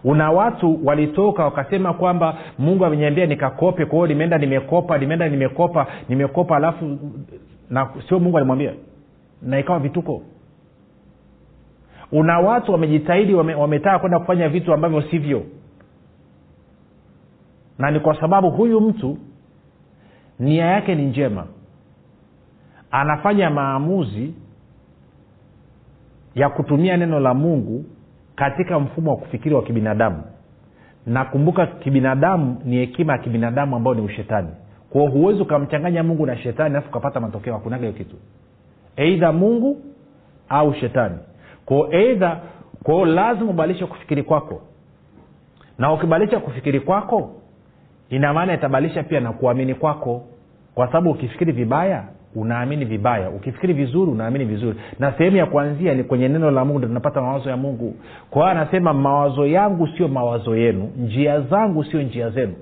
Una 0.04 0.30
watu 0.30 0.86
walitoka 0.86 1.44
wakasema 1.44 1.94
kwamba 1.94 2.36
mungu 2.58 2.84
ameniambia 2.84 3.26
nikakope 3.26 3.84
kwa 3.84 3.94
hiyo 3.96 4.06
nimeenda 4.06 4.38
nimekopa 4.38 4.98
nimeenda 4.98 5.28
nimekopa 5.28 5.86
nimekopa 6.08 6.56
alafu 6.56 6.98
na 7.70 7.88
sio 8.08 8.20
mungu 8.20 8.36
alimwambia. 8.36 8.72
Na 9.42 9.58
ikawa 9.58 9.78
vituko. 9.78 10.22
Una 12.12 12.38
watu 12.38 12.72
wamejitahidi 12.72 13.34
wame, 13.34 13.54
wametaka 13.54 13.98
kwenda 13.98 14.18
kufanya 14.18 14.48
vitu 14.48 14.74
ambavyo 14.74 15.02
sivyo. 15.02 15.42
Na 17.78 17.90
ni 17.90 18.00
kwa 18.00 18.20
sababu 18.20 18.50
huyu 18.50 18.80
mtu 18.80 19.18
nia 20.38 20.64
yake 20.66 20.94
ni 20.94 21.02
njema 21.06 21.46
anafanya 22.90 23.50
maamuzi 23.50 24.34
ya 26.34 26.48
kutumia 26.48 26.96
neno 26.96 27.20
la 27.20 27.34
mungu 27.34 27.84
katika 28.34 28.78
mfumo 28.80 29.10
wa 29.10 29.16
kufikiri 29.16 29.54
wa 29.54 29.62
kibinadamu. 29.62 30.22
Nakumbuka 31.06 31.66
kibinadamu 31.66 32.60
ni 32.64 32.76
hekima 32.76 33.12
ya 33.12 33.18
kibinadamu 33.18 33.76
ambayo 33.76 33.94
ni 33.96 34.02
ushetani. 34.02 34.48
Kwao 34.90 35.06
huwezi 35.08 35.42
ukamchanganya 35.42 36.02
mungu 36.02 36.26
na 36.26 36.36
shetani 36.36 36.74
alafu 36.74 36.88
ukapata 36.88 37.20
matokeo 37.20 37.54
hakunaga 37.54 37.80
hiyo 37.86 37.92
kitu. 37.98 38.16
Eidha 38.96 39.32
mungu 39.32 39.76
au 40.48 40.74
shetani. 40.74 41.18
Kwao 41.66 41.92
eidha 41.92 42.40
kwao 42.82 43.06
lazima 43.06 43.50
ubadilishe 43.50 43.86
kufikiri 43.86 44.22
kwako. 44.22 44.62
Na 45.78 45.92
ukibadilisha 45.92 46.40
kufikiri 46.40 46.80
kwako 46.80 47.30
ina 48.10 48.32
maana 48.34 48.54
itabadilisha 48.54 49.02
pia 49.02 49.20
na 49.20 49.32
kuamini 49.32 49.74
kwako. 49.74 50.24
Kwa 50.74 50.86
sababu 50.86 51.10
ukifikiri 51.10 51.52
vibaya 51.52 52.04
unaamini 52.36 52.84
vibaya. 52.84 53.30
Ukifikiri 53.30 53.72
vizuri 53.72 54.10
unaamini 54.10 54.44
vizuri. 54.44 54.78
Na 54.98 55.12
sehemu 55.12 55.36
ya 55.36 55.46
kuanzia 55.46 55.94
ni 55.94 56.04
kwenye 56.04 56.28
neno 56.28 56.50
la 56.50 56.64
mungu 56.64 56.78
ndo 56.78 56.88
tunapata 56.88 57.20
mawazo 57.22 57.50
ya 57.50 57.56
mungu. 57.56 57.94
Kwa 58.30 58.42
hiyo 58.42 58.60
anasema 58.60 58.92
mawazo 58.92 59.46
yangu 59.46 59.88
sio 59.96 60.08
mawazo 60.08 60.56
yenu 60.56 60.92
njia 60.98 61.40
zangu 61.40 61.84
sio 61.84 62.02
njia 62.02 62.30
zenu 62.30 62.54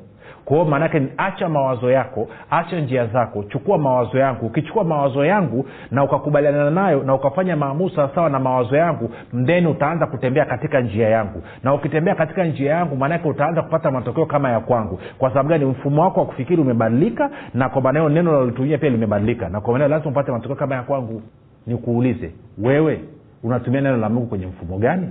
kwa 0.44 0.57
hiyo 0.57 0.68
maanake 0.70 1.02
acha 1.16 1.48
mawazo 1.48 1.90
yako 1.90 2.28
acha 2.50 2.80
njia 2.80 3.07
zako 3.07 3.42
chukua 3.44 3.78
mawazo 3.78 4.18
yangu. 4.18 4.46
Ukichukua 4.46 4.85
mawazo 4.85 5.24
yangu 5.24 5.66
na 5.90 6.04
ukakubaliana 6.04 6.70
nayo 6.70 7.02
na 7.02 7.14
ukafanya 7.14 7.57
maamuzi 7.57 7.96
sawasawa 7.96 8.30
na 8.30 8.38
mawazo 8.38 8.76
yangu 8.76 9.11
mdeni 9.33 9.66
utaanza 9.66 10.07
kutembea 10.07 10.44
katika 10.44 10.80
njia 10.80 11.09
yangu. 11.09 11.42
Na 11.62 11.74
ukitembea 11.74 12.14
katika 12.14 12.44
njia 12.44 12.70
yangu 12.72 12.96
maanake 12.96 13.28
utaanza 13.28 13.62
kupata 13.62 13.90
matokeo 13.90 14.26
kama 14.26 14.50
ya 14.50 14.61
kwangu. 14.61 15.00
Kwa 15.18 15.28
sababu 15.30 15.48
gani? 15.48 15.64
Mfumo 15.64 16.02
wako 16.02 16.20
wa 16.20 16.26
kufikiri 16.26 16.62
umebadilika 16.62 17.30
na 17.54 17.68
kwa 17.68 17.92
hiyo 17.92 18.09
neno 18.09 18.33
nalolitumia 18.33 18.78
pia 18.78 18.90
limebadilika. 18.90 19.48
Na 19.48 19.61
kwa 19.61 19.72
maana 19.72 19.88
lazima 19.88 20.11
upate 20.11 20.33
matokeo 20.33 20.57
kama 20.57 20.74
ya 20.74 20.83
kwangu. 20.83 21.22
Nikuulize 21.66 22.30
wewe 22.59 23.00
unatumia 23.42 23.80
neno 23.80 23.96
la 23.96 24.09
mungu 24.09 24.26
kwenye 24.26 24.46
mfumo 24.46 24.78
gani 24.78 25.09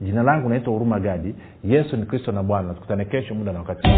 jina 0.00 0.22
langu 0.22 0.48
naitwa 0.48 0.72
huruma 0.72 1.00
gadi. 1.00 1.34
Yesu 1.64 1.96
ni 1.96 2.06
kristo 2.06 2.32
na 2.32 2.42
bwana. 2.42 2.74
Tukutane 2.74 3.04
kesho 3.04 3.34
muda 3.34 3.52
na 3.52 3.58
wakati 3.58 3.88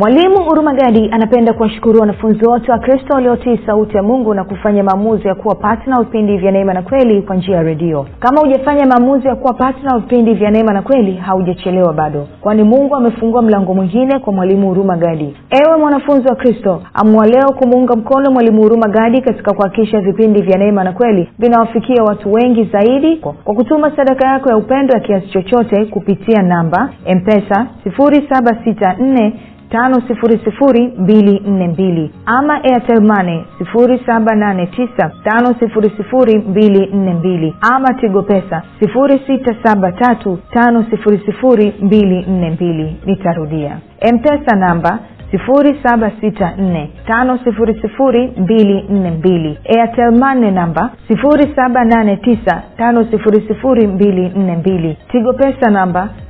mwalimu 0.00 0.44
hurumagadi 0.44 1.08
anapenda 1.12 1.52
kuwashukuru 1.52 2.00
wanafunzi 2.00 2.44
wote 2.48 2.72
wa 2.72 2.78
kristo 2.78 3.14
waliotii 3.14 3.60
sauti 3.66 3.96
ya 3.96 4.02
mungu 4.02 4.34
na 4.34 4.44
kufanya 4.44 4.82
maamuzi 4.84 5.28
ya 5.28 5.34
kuwa 5.34 5.54
patna 5.54 5.96
wa 5.98 6.04
vipindi 6.04 6.38
vya 6.38 6.52
neema 6.52 6.74
na 6.74 6.82
kweli 6.82 7.22
kwa 7.22 7.36
njia 7.36 7.56
ya 7.56 7.62
redio. 7.62 8.06
Kama 8.20 8.40
hujafanya 8.40 8.86
maamuzi 8.86 9.26
ya 9.28 9.34
kuwa 9.36 9.54
patna 9.54 9.92
wa 9.94 9.98
vipindi 10.00 10.34
vya 10.34 10.50
neema 10.50 10.72
na 10.72 10.82
kweli 10.82 11.12
haujachelewa 11.16 11.92
bado. 11.92 12.26
Kwani 12.40 12.62
mungu 12.62 12.96
amefungua 12.96 13.42
mlango 13.42 13.74
mwingine 13.74 14.18
kwa 14.18 14.32
mwalimu 14.32 14.68
huruma 14.68 14.96
gadi 14.96 15.36
ewe 15.50 15.76
mwanafunzi 15.78 16.28
wa 16.28 16.34
kristo 16.36 16.82
amua 16.94 17.26
leo 17.26 17.48
kumuunga 17.58 17.96
mkono 17.96 18.30
mwalimu 18.30 18.62
huruma 18.62 18.88
gadi 18.88 19.20
katika 19.22 19.52
kuhakikisha 19.54 20.00
vipindi 20.00 20.42
vya 20.42 20.58
neema 20.58 20.84
na 20.84 20.92
kweli 20.92 21.28
vinawafikia 21.38 22.02
watu 22.04 22.32
wengi 22.32 22.64
zaidi 22.72 23.16
kwa 23.16 23.54
kutuma 23.54 23.96
sadaka 23.96 24.28
yako 24.28 24.48
ya 24.50 24.56
upendo 24.56 24.94
ya 24.94 25.00
kiasi 25.00 25.28
chochote 25.28 25.84
kupitia 25.84 26.42
namba 26.42 26.90
empesa 27.04 27.66
764 27.86 29.32
tano 29.70 30.02
sifuri 30.08 30.40
sifuri 30.44 30.92
mbili 30.98 31.42
nne 31.46 31.68
mbili 31.68 32.10
ama 32.26 32.64
airtelmane 32.64 33.44
sifuri 33.58 34.02
saba 34.06 34.34
nane 34.34 34.66
tisa 34.66 35.10
tano 35.24 35.54
sifuri 35.60 35.90
sifuri 35.96 36.38
mbili 36.38 36.86
nne 36.94 37.14
mbili 37.14 37.54
ama 37.74 37.94
tigo 37.94 38.22
pesa 38.22 38.62
sifuri 38.80 39.20
sita 39.26 39.54
saba 39.62 39.92
tatu 39.92 40.38
tano 40.52 40.84
sifuri 40.90 41.18
sifuri 41.26 41.74
mbili 41.82 42.22
nne 42.28 42.50
mbili 42.50 42.96
nitarudia. 43.06 43.78
Mpesa 44.14 44.56
namba 44.56 44.98
sifuri 45.30 45.80
saba 45.82 46.10
sita 46.20 46.52
nne 46.58 46.90
tano 47.06 47.38
sifuri 47.44 47.80
sifuri 47.82 48.32
mbili 48.36 48.82
nne 48.90 49.10
mbili 49.10 49.58
airtelmane 49.78 50.50
namba 50.50 50.90
sifuri 51.08 51.52
saba 51.56 51.84
nane 51.84 52.16
tisa 52.16 52.62
tano 52.76 53.04
sifuri 53.04 53.40
sifuri 53.48 53.86
mbili 53.86 54.28
nne 54.36 54.56
mbili 54.56 54.96
tigo 55.12 55.32
pesa 55.32 55.70
namba 55.70 56.08